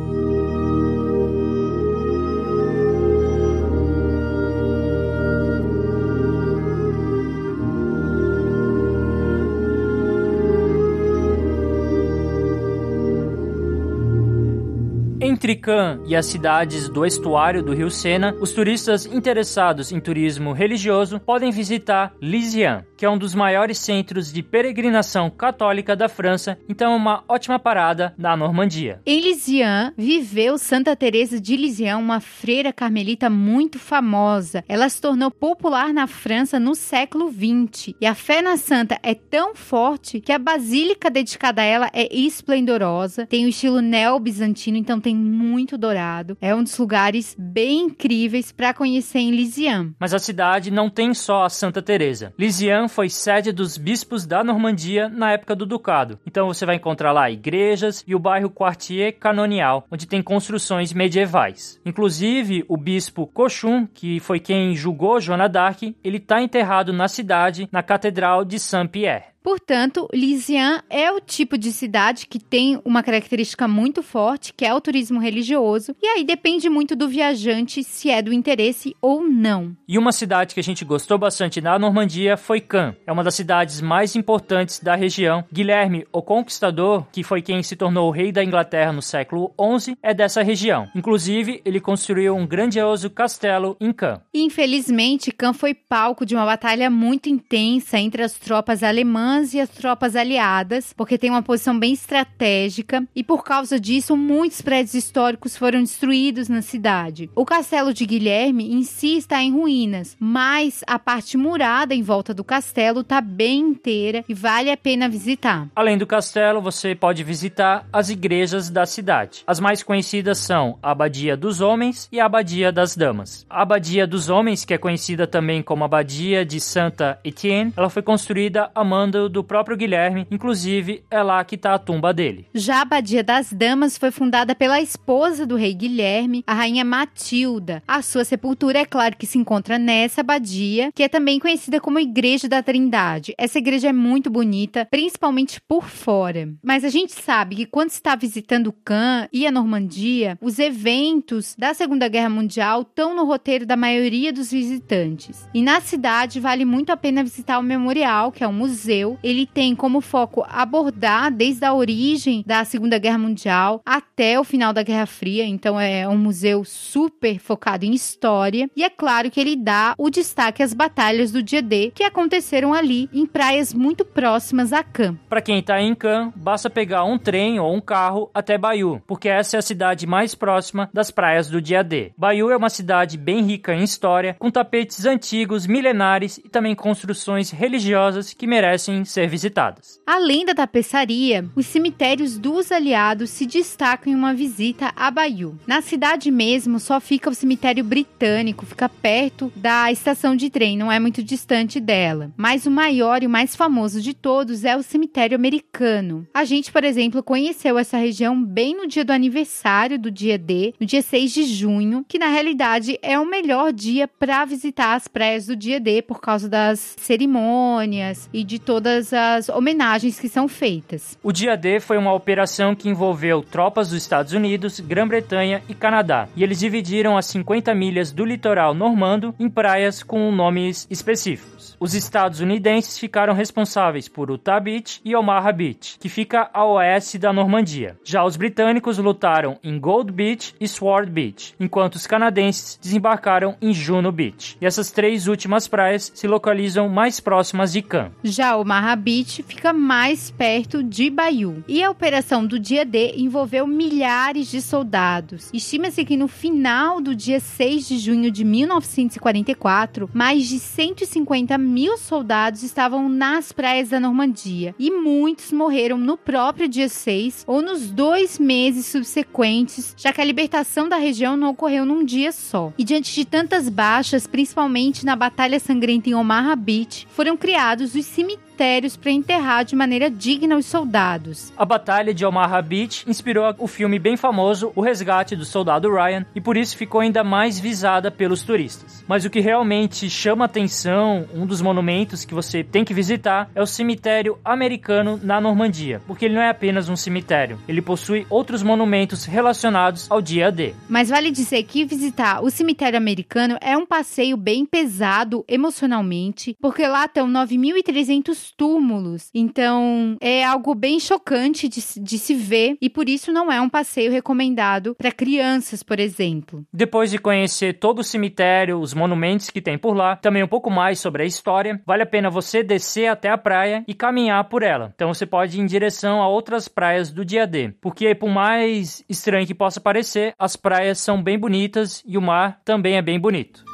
Entre 15.26 15.56
Cannes 15.56 16.02
e 16.06 16.14
as 16.14 16.26
cidades 16.26 16.86
do 16.86 17.06
estuário 17.06 17.62
do 17.62 17.72
rio 17.72 17.90
Sena, 17.90 18.36
os 18.42 18.52
turistas 18.52 19.06
interessados 19.06 19.90
em 19.90 19.98
turismo 19.98 20.52
religioso 20.52 21.18
podem 21.18 21.50
visitar 21.50 22.12
Lisieux, 22.20 22.84
que 23.04 23.06
é 23.06 23.10
um 23.10 23.18
dos 23.18 23.34
maiores 23.34 23.76
centros 23.76 24.32
de 24.32 24.42
peregrinação 24.42 25.28
católica 25.28 25.94
da 25.94 26.08
França, 26.08 26.56
então 26.66 26.94
é 26.94 26.96
uma 26.96 27.22
ótima 27.28 27.58
parada 27.58 28.14
na 28.16 28.34
Normandia. 28.34 28.98
Em 29.04 29.20
Lisieux 29.20 29.92
viveu 29.94 30.56
Santa 30.56 30.96
Teresa 30.96 31.38
de 31.38 31.54
Lisieux, 31.54 31.98
uma 31.98 32.18
freira 32.18 32.72
carmelita 32.72 33.28
muito 33.28 33.78
famosa. 33.78 34.64
Ela 34.66 34.88
se 34.88 35.02
tornou 35.02 35.30
popular 35.30 35.92
na 35.92 36.06
França 36.06 36.58
no 36.58 36.74
século 36.74 37.30
XX 37.30 37.92
e 38.00 38.06
a 38.06 38.14
fé 38.14 38.40
na 38.40 38.56
santa 38.56 38.98
é 39.02 39.14
tão 39.14 39.54
forte 39.54 40.18
que 40.18 40.32
a 40.32 40.38
basílica 40.38 41.10
dedicada 41.10 41.60
a 41.60 41.64
ela 41.66 41.90
é 41.92 42.08
esplendorosa, 42.10 43.26
tem 43.26 43.44
o 43.44 43.48
estilo 43.50 43.82
neo-bizantino, 43.82 44.78
então 44.78 44.98
tem 44.98 45.14
muito 45.14 45.76
dourado. 45.76 46.38
É 46.40 46.54
um 46.54 46.62
dos 46.62 46.78
lugares 46.78 47.36
bem 47.38 47.82
incríveis 47.82 48.50
para 48.50 48.72
conhecer 48.72 49.18
em 49.18 49.30
Lisieux. 49.30 49.92
Mas 50.00 50.14
a 50.14 50.18
cidade 50.18 50.70
não 50.70 50.88
tem 50.88 51.12
só 51.12 51.44
a 51.44 51.50
Santa 51.50 51.82
Teresa. 51.82 52.32
Lisieux 52.38 52.93
foi 52.94 53.10
sede 53.10 53.50
dos 53.50 53.76
bispos 53.76 54.24
da 54.24 54.44
Normandia 54.44 55.08
na 55.08 55.32
época 55.32 55.56
do 55.56 55.66
ducado. 55.66 56.16
Então 56.24 56.46
você 56.46 56.64
vai 56.64 56.76
encontrar 56.76 57.10
lá 57.10 57.28
igrejas 57.28 58.04
e 58.06 58.14
o 58.14 58.20
bairro 58.20 58.48
Quartier 58.48 59.18
Canonial, 59.18 59.84
onde 59.90 60.06
tem 60.06 60.22
construções 60.22 60.92
medievais. 60.92 61.80
Inclusive, 61.84 62.64
o 62.68 62.76
bispo 62.76 63.26
Cochum, 63.26 63.84
que 63.84 64.20
foi 64.20 64.38
quem 64.38 64.76
julgou 64.76 65.20
Joana 65.20 65.48
d'Arc, 65.48 65.82
ele 66.04 66.18
está 66.18 66.40
enterrado 66.40 66.92
na 66.92 67.08
cidade, 67.08 67.68
na 67.72 67.82
Catedral 67.82 68.44
de 68.44 68.60
Saint-Pierre. 68.60 69.33
Portanto, 69.44 70.08
Lisieux 70.10 70.80
é 70.88 71.12
o 71.12 71.20
tipo 71.20 71.58
de 71.58 71.70
cidade 71.70 72.26
que 72.26 72.38
tem 72.38 72.80
uma 72.82 73.02
característica 73.02 73.68
muito 73.68 74.02
forte, 74.02 74.54
que 74.54 74.64
é 74.64 74.72
o 74.72 74.80
turismo 74.80 75.20
religioso, 75.20 75.94
e 76.02 76.06
aí 76.06 76.24
depende 76.24 76.70
muito 76.70 76.96
do 76.96 77.06
viajante 77.06 77.84
se 77.84 78.08
é 78.08 78.22
do 78.22 78.32
interesse 78.32 78.96
ou 79.02 79.22
não. 79.22 79.76
E 79.86 79.98
uma 79.98 80.12
cidade 80.12 80.54
que 80.54 80.60
a 80.60 80.62
gente 80.62 80.82
gostou 80.82 81.18
bastante 81.18 81.60
na 81.60 81.78
Normandia 81.78 82.38
foi 82.38 82.58
Caen. 82.58 82.96
É 83.06 83.12
uma 83.12 83.22
das 83.22 83.34
cidades 83.34 83.82
mais 83.82 84.16
importantes 84.16 84.80
da 84.80 84.94
região. 84.94 85.44
Guilherme, 85.52 86.06
o 86.10 86.22
Conquistador, 86.22 87.04
que 87.12 87.22
foi 87.22 87.42
quem 87.42 87.62
se 87.62 87.76
tornou 87.76 88.08
o 88.08 88.12
rei 88.12 88.32
da 88.32 88.42
Inglaterra 88.42 88.94
no 88.94 89.02
século 89.02 89.52
XI, 89.78 89.94
é 90.02 90.14
dessa 90.14 90.42
região. 90.42 90.88
Inclusive, 90.94 91.60
ele 91.66 91.80
construiu 91.80 92.34
um 92.34 92.46
grandioso 92.46 93.10
castelo 93.10 93.76
em 93.78 93.92
Caen. 93.92 94.22
Infelizmente, 94.32 95.30
Caen 95.30 95.52
foi 95.52 95.74
palco 95.74 96.24
de 96.24 96.34
uma 96.34 96.46
batalha 96.46 96.88
muito 96.88 97.28
intensa 97.28 97.98
entre 97.98 98.22
as 98.22 98.32
tropas 98.38 98.82
alemãs 98.82 99.33
e 99.42 99.60
as 99.60 99.68
tropas 99.68 100.14
aliadas, 100.14 100.92
porque 100.92 101.18
tem 101.18 101.30
uma 101.30 101.42
posição 101.42 101.78
bem 101.78 101.92
estratégica 101.92 103.04
e 103.14 103.24
por 103.24 103.42
causa 103.42 103.80
disso 103.80 104.16
muitos 104.16 104.60
prédios 104.60 104.94
históricos 104.94 105.56
foram 105.56 105.80
destruídos 105.80 106.48
na 106.48 106.62
cidade. 106.62 107.30
O 107.34 107.44
castelo 107.44 107.92
de 107.92 108.06
Guilherme 108.06 108.72
em 108.72 108.82
si 108.82 109.16
está 109.16 109.42
em 109.42 109.52
ruínas, 109.52 110.16
mas 110.20 110.82
a 110.86 110.98
parte 110.98 111.36
murada 111.36 111.94
em 111.94 112.02
volta 112.02 112.32
do 112.32 112.44
castelo 112.44 113.00
está 113.00 113.20
bem 113.20 113.60
inteira 113.60 114.24
e 114.28 114.34
vale 114.34 114.70
a 114.70 114.76
pena 114.76 115.08
visitar. 115.08 115.68
Além 115.74 115.98
do 115.98 116.06
castelo, 116.06 116.60
você 116.60 116.94
pode 116.94 117.24
visitar 117.24 117.86
as 117.92 118.08
igrejas 118.08 118.70
da 118.70 118.86
cidade. 118.86 119.42
As 119.46 119.58
mais 119.58 119.82
conhecidas 119.82 120.38
são 120.38 120.78
a 120.82 120.92
Abadia 120.92 121.36
dos 121.36 121.60
Homens 121.60 122.08
e 122.12 122.20
a 122.20 122.26
Abadia 122.26 122.70
das 122.70 122.96
Damas. 122.96 123.44
A 123.50 123.62
Abadia 123.62 124.06
dos 124.06 124.28
Homens, 124.28 124.64
que 124.64 124.74
é 124.74 124.78
conhecida 124.78 125.26
também 125.26 125.62
como 125.62 125.84
Abadia 125.84 126.44
de 126.44 126.60
Santa 126.60 127.18
Etienne, 127.24 127.72
ela 127.76 127.90
foi 127.90 128.02
construída 128.02 128.70
a 128.74 128.84
do 129.28 129.44
próprio 129.44 129.76
Guilherme, 129.76 130.26
inclusive 130.30 131.04
é 131.10 131.22
lá 131.22 131.44
que 131.44 131.54
está 131.54 131.74
a 131.74 131.78
tumba 131.78 132.12
dele. 132.12 132.46
Já 132.54 132.78
a 132.78 132.82
Abadia 132.82 133.22
das 133.22 133.52
Damas 133.52 133.98
foi 133.98 134.10
fundada 134.10 134.54
pela 134.54 134.80
esposa 134.80 135.46
do 135.46 135.56
rei 135.56 135.74
Guilherme, 135.74 136.44
a 136.46 136.54
rainha 136.54 136.84
Matilda. 136.84 137.82
A 137.86 138.02
sua 138.02 138.24
sepultura, 138.24 138.80
é 138.80 138.84
claro 138.84 139.16
que 139.16 139.26
se 139.26 139.38
encontra 139.38 139.78
nessa 139.78 140.20
abadia, 140.20 140.90
que 140.94 141.02
é 141.02 141.08
também 141.08 141.38
conhecida 141.38 141.80
como 141.80 141.98
Igreja 141.98 142.48
da 142.48 142.62
Trindade. 142.62 143.34
Essa 143.38 143.58
igreja 143.58 143.88
é 143.88 143.92
muito 143.92 144.30
bonita, 144.30 144.86
principalmente 144.90 145.60
por 145.66 145.88
fora. 145.88 146.48
Mas 146.62 146.84
a 146.84 146.88
gente 146.88 147.12
sabe 147.12 147.56
que 147.56 147.66
quando 147.66 147.90
está 147.90 148.14
visitando 148.14 148.72
Cannes 148.84 149.28
e 149.32 149.46
a 149.46 149.50
Normandia, 149.50 150.38
os 150.40 150.58
eventos 150.58 151.54
da 151.58 151.74
Segunda 151.74 152.08
Guerra 152.08 152.30
Mundial 152.30 152.82
estão 152.82 153.14
no 153.14 153.24
roteiro 153.24 153.66
da 153.66 153.76
maioria 153.76 154.32
dos 154.32 154.50
visitantes. 154.50 155.48
E 155.54 155.62
na 155.62 155.80
cidade 155.80 156.40
vale 156.40 156.64
muito 156.64 156.90
a 156.90 156.96
pena 156.96 157.22
visitar 157.22 157.58
o 157.58 157.62
memorial, 157.62 158.30
que 158.30 158.44
é 158.44 158.48
um 158.48 158.52
museu 158.52 159.13
ele 159.22 159.46
tem 159.46 159.74
como 159.74 160.00
foco 160.00 160.44
abordar 160.48 161.32
desde 161.32 161.64
a 161.64 161.74
origem 161.74 162.42
da 162.46 162.64
Segunda 162.64 162.98
Guerra 162.98 163.18
Mundial 163.18 163.82
até 163.84 164.38
o 164.38 164.44
final 164.44 164.72
da 164.72 164.82
Guerra 164.82 165.06
Fria. 165.06 165.44
Então 165.44 165.78
é 165.78 166.08
um 166.08 166.18
museu 166.18 166.64
super 166.64 167.38
focado 167.38 167.84
em 167.84 167.92
história. 167.92 168.68
E 168.76 168.84
é 168.84 168.90
claro 168.90 169.30
que 169.30 169.40
ele 169.40 169.56
dá 169.56 169.94
o 169.98 170.10
destaque 170.10 170.62
às 170.62 170.72
batalhas 170.72 171.32
do 171.32 171.42
dia 171.42 171.62
D 171.62 171.92
que 171.94 172.04
aconteceram 172.04 172.72
ali 172.72 173.08
em 173.12 173.26
praias 173.26 173.72
muito 173.72 174.04
próximas 174.04 174.72
a 174.72 174.82
Cannes. 174.82 175.20
Para 175.28 175.42
quem 175.42 175.58
está 175.58 175.80
em 175.80 175.94
Cannes, 175.94 176.32
basta 176.36 176.70
pegar 176.70 177.04
um 177.04 177.18
trem 177.18 177.58
ou 177.58 177.74
um 177.74 177.80
carro 177.80 178.30
até 178.34 178.56
Bayeux, 178.56 179.00
porque 179.06 179.28
essa 179.28 179.56
é 179.56 179.58
a 179.58 179.62
cidade 179.62 180.06
mais 180.06 180.34
próxima 180.34 180.88
das 180.92 181.10
praias 181.10 181.48
do 181.48 181.60
dia 181.60 181.82
D. 181.82 182.12
Bayeux 182.16 182.52
é 182.52 182.56
uma 182.56 182.70
cidade 182.70 183.16
bem 183.16 183.42
rica 183.42 183.74
em 183.74 183.82
história, 183.82 184.36
com 184.38 184.50
tapetes 184.50 185.04
antigos, 185.04 185.66
milenares 185.66 186.38
e 186.38 186.48
também 186.48 186.74
construções 186.74 187.50
religiosas 187.50 188.32
que 188.32 188.46
merecem 188.46 189.03
ser 189.10 189.28
visitadas. 189.28 190.00
Além 190.06 190.44
da 190.44 190.54
tapeçaria, 190.54 191.48
os 191.54 191.66
cemitérios 191.66 192.38
dos 192.38 192.70
aliados 192.70 193.30
se 193.30 193.46
destacam 193.46 194.12
em 194.12 194.16
uma 194.16 194.34
visita 194.34 194.92
a 194.96 195.10
Bayeux. 195.10 195.56
Na 195.66 195.80
cidade 195.80 196.30
mesmo 196.30 196.78
só 196.78 197.00
fica 197.00 197.30
o 197.30 197.34
cemitério 197.34 197.84
britânico, 197.84 198.66
fica 198.66 198.88
perto 198.88 199.52
da 199.56 199.90
estação 199.90 200.36
de 200.36 200.50
trem, 200.50 200.76
não 200.76 200.90
é 200.90 200.98
muito 200.98 201.22
distante 201.22 201.80
dela. 201.80 202.32
Mas 202.36 202.66
o 202.66 202.70
maior 202.70 203.22
e 203.22 203.26
o 203.26 203.30
mais 203.30 203.54
famoso 203.56 204.00
de 204.00 204.14
todos 204.14 204.64
é 204.64 204.76
o 204.76 204.82
cemitério 204.82 205.36
americano. 205.36 206.26
A 206.32 206.44
gente, 206.44 206.72
por 206.72 206.84
exemplo, 206.84 207.22
conheceu 207.22 207.78
essa 207.78 207.96
região 207.96 208.42
bem 208.42 208.76
no 208.76 208.86
dia 208.86 209.04
do 209.04 209.12
aniversário 209.12 209.98
do 209.98 210.10
dia 210.10 210.38
D, 210.38 210.74
no 210.80 210.86
dia 210.86 211.02
6 211.02 211.32
de 211.32 211.44
junho, 211.44 212.04
que 212.08 212.18
na 212.18 212.28
realidade 212.28 212.98
é 213.02 213.18
o 213.18 213.26
melhor 213.26 213.72
dia 213.72 214.06
para 214.06 214.44
visitar 214.44 214.94
as 214.94 215.08
praias 215.08 215.46
do 215.46 215.56
dia 215.56 215.80
D 215.80 216.02
por 216.02 216.20
causa 216.20 216.48
das 216.48 216.96
cerimônias 217.00 218.28
e 218.32 218.44
de 218.44 218.58
todas 218.84 219.14
as 219.14 219.48
homenagens 219.48 220.20
que 220.20 220.28
são 220.28 220.46
feitas. 220.46 221.18
O 221.22 221.32
dia 221.32 221.56
D 221.56 221.80
foi 221.80 221.96
uma 221.96 222.12
operação 222.12 222.74
que 222.74 222.86
envolveu 222.86 223.42
tropas 223.42 223.88
dos 223.88 223.96
Estados 223.96 224.34
Unidos, 224.34 224.78
Grã-Bretanha 224.78 225.62
e 225.66 225.74
Canadá, 225.74 226.28
e 226.36 226.42
eles 226.42 226.58
dividiram 226.58 227.16
as 227.16 227.24
50 227.26 227.74
milhas 227.74 228.12
do 228.12 228.26
litoral 228.26 228.74
normando 228.74 229.34
em 229.40 229.48
praias 229.48 230.02
com 230.02 230.30
nomes 230.30 230.86
específicos. 230.90 231.53
Os 231.84 231.92
estadunidenses 231.92 232.98
ficaram 232.98 233.34
responsáveis 233.34 234.08
por 234.08 234.30
Utah 234.30 234.58
Beach 234.58 235.02
e 235.04 235.14
Omaha 235.14 235.52
Beach, 235.52 235.98
que 236.00 236.08
fica 236.08 236.48
a 236.50 236.64
oeste 236.64 237.18
da 237.18 237.30
Normandia. 237.30 237.98
Já 238.02 238.24
os 238.24 238.38
britânicos 238.38 238.96
lutaram 238.96 239.58
em 239.62 239.78
Gold 239.78 240.10
Beach 240.10 240.54
e 240.58 240.66
Sword 240.66 241.12
Beach, 241.12 241.54
enquanto 241.60 241.96
os 241.96 242.06
canadenses 242.06 242.78
desembarcaram 242.80 243.54
em 243.60 243.74
Juno 243.74 244.10
Beach. 244.10 244.56
E 244.62 244.64
essas 244.64 244.90
três 244.90 245.28
últimas 245.28 245.68
praias 245.68 246.10
se 246.14 246.26
localizam 246.26 246.88
mais 246.88 247.20
próximas 247.20 247.70
de 247.70 247.82
Cannes. 247.82 248.12
Já 248.22 248.56
Omaha 248.56 248.96
Beach 248.96 249.42
fica 249.42 249.70
mais 249.74 250.30
perto 250.30 250.82
de 250.82 251.10
Bayou. 251.10 251.62
E 251.68 251.82
a 251.82 251.90
operação 251.90 252.46
do 252.46 252.58
dia 252.58 252.86
D 252.86 253.12
envolveu 253.18 253.66
milhares 253.66 254.50
de 254.50 254.62
soldados. 254.62 255.50
Estima-se 255.52 256.02
que 256.06 256.16
no 256.16 256.28
final 256.28 257.02
do 257.02 257.14
dia 257.14 257.40
6 257.40 257.88
de 257.88 257.98
junho 257.98 258.30
de 258.30 258.42
1944, 258.42 260.08
mais 260.14 260.48
de 260.48 260.58
150 260.58 261.58
mil 261.58 261.73
soldados 262.00 262.62
estavam 262.62 263.08
nas 263.08 263.52
praias 263.52 263.88
da 263.88 263.98
Normandia 263.98 264.74
e 264.78 264.90
muitos 264.90 265.50
morreram 265.52 265.98
no 265.98 266.16
próprio 266.16 266.68
dia 266.68 266.88
6 266.88 267.44
ou 267.46 267.60
nos 267.60 267.90
dois 267.90 268.38
meses 268.38 268.86
subsequentes, 268.86 269.94
já 269.96 270.12
que 270.12 270.20
a 270.20 270.24
libertação 270.24 270.88
da 270.88 270.96
região 270.96 271.36
não 271.36 271.50
ocorreu 271.50 271.84
num 271.84 272.04
dia 272.04 272.32
só. 272.32 272.72
E 272.78 272.84
diante 272.84 273.12
de 273.14 273.24
tantas 273.24 273.68
baixas, 273.68 274.26
principalmente 274.26 275.04
na 275.04 275.16
Batalha 275.16 275.58
Sangrenta 275.58 276.08
em 276.08 276.14
Omaha 276.14 276.54
Beach, 276.54 277.06
foram 277.10 277.36
criados 277.36 277.94
os 277.94 278.04
cemitérios 278.04 278.43
cemitérios 278.54 278.96
para 278.96 279.10
enterrar 279.10 279.64
de 279.64 279.74
maneira 279.74 280.08
digna 280.08 280.56
os 280.56 280.66
soldados. 280.66 281.52
A 281.56 281.64
Batalha 281.64 282.14
de 282.14 282.24
Omaha 282.24 282.62
Beach 282.62 283.04
inspirou 283.08 283.52
o 283.58 283.66
filme 283.66 283.98
bem 283.98 284.16
famoso 284.16 284.72
O 284.76 284.80
Resgate 284.80 285.34
do 285.34 285.44
Soldado 285.44 285.92
Ryan 285.92 286.24
e 286.34 286.40
por 286.40 286.56
isso 286.56 286.76
ficou 286.76 287.00
ainda 287.00 287.24
mais 287.24 287.58
visada 287.58 288.10
pelos 288.10 288.42
turistas. 288.42 289.04
Mas 289.08 289.24
o 289.24 289.30
que 289.30 289.40
realmente 289.40 290.08
chama 290.08 290.44
atenção, 290.44 291.26
um 291.34 291.44
dos 291.44 291.60
monumentos 291.60 292.24
que 292.24 292.34
você 292.34 292.62
tem 292.62 292.84
que 292.84 292.94
visitar, 292.94 293.50
é 293.54 293.62
o 293.62 293.66
cemitério 293.66 294.38
americano 294.44 295.18
na 295.22 295.40
Normandia, 295.40 296.00
porque 296.06 296.26
ele 296.26 296.34
não 296.34 296.42
é 296.42 296.48
apenas 296.48 296.88
um 296.88 296.96
cemitério, 296.96 297.58
ele 297.66 297.82
possui 297.82 298.24
outros 298.30 298.62
monumentos 298.62 299.24
relacionados 299.24 300.08
ao 300.10 300.22
dia 300.22 300.52
D. 300.52 300.74
Mas 300.88 301.08
vale 301.08 301.30
dizer 301.30 301.64
que 301.64 301.84
visitar 301.84 302.42
o 302.42 302.50
cemitério 302.50 302.96
americano 302.96 303.58
é 303.60 303.76
um 303.76 303.84
passeio 303.84 304.36
bem 304.36 304.64
pesado 304.64 305.44
emocionalmente, 305.48 306.56
porque 306.60 306.86
lá 306.86 307.06
estão 307.06 307.28
9.300 307.28 308.43
túmulos. 308.50 309.30
Então, 309.34 310.16
é 310.20 310.44
algo 310.44 310.74
bem 310.74 310.98
chocante 311.00 311.68
de, 311.68 311.80
de 312.00 312.18
se 312.18 312.34
ver 312.34 312.76
e 312.80 312.88
por 312.88 313.08
isso 313.08 313.32
não 313.32 313.50
é 313.50 313.60
um 313.60 313.68
passeio 313.68 314.10
recomendado 314.10 314.94
para 314.94 315.12
crianças, 315.12 315.82
por 315.82 315.98
exemplo. 315.98 316.64
Depois 316.72 317.10
de 317.10 317.18
conhecer 317.18 317.74
todo 317.74 318.00
o 318.00 318.04
cemitério, 318.04 318.80
os 318.80 318.94
monumentos 318.94 319.50
que 319.50 319.60
tem 319.60 319.78
por 319.78 319.96
lá, 319.96 320.16
também 320.16 320.42
um 320.42 320.48
pouco 320.48 320.70
mais 320.70 320.98
sobre 320.98 321.22
a 321.22 321.26
história, 321.26 321.80
vale 321.86 322.02
a 322.02 322.06
pena 322.06 322.30
você 322.30 322.62
descer 322.62 323.08
até 323.08 323.30
a 323.30 323.38
praia 323.38 323.84
e 323.86 323.94
caminhar 323.94 324.44
por 324.44 324.62
ela. 324.62 324.92
Então 324.94 325.12
você 325.12 325.26
pode 325.26 325.58
ir 325.58 325.60
em 325.60 325.66
direção 325.66 326.22
a 326.22 326.28
outras 326.28 326.68
praias 326.68 327.10
do 327.10 327.24
dia 327.24 327.46
D, 327.46 327.72
porque 327.80 328.14
por 328.14 328.28
mais 328.28 329.04
estranho 329.08 329.46
que 329.46 329.54
possa 329.54 329.80
parecer, 329.80 330.34
as 330.38 330.56
praias 330.56 330.98
são 330.98 331.22
bem 331.22 331.38
bonitas 331.38 332.02
e 332.06 332.16
o 332.18 332.22
mar 332.22 332.60
também 332.64 332.96
é 332.96 333.02
bem 333.02 333.18
bonito. 333.18 333.64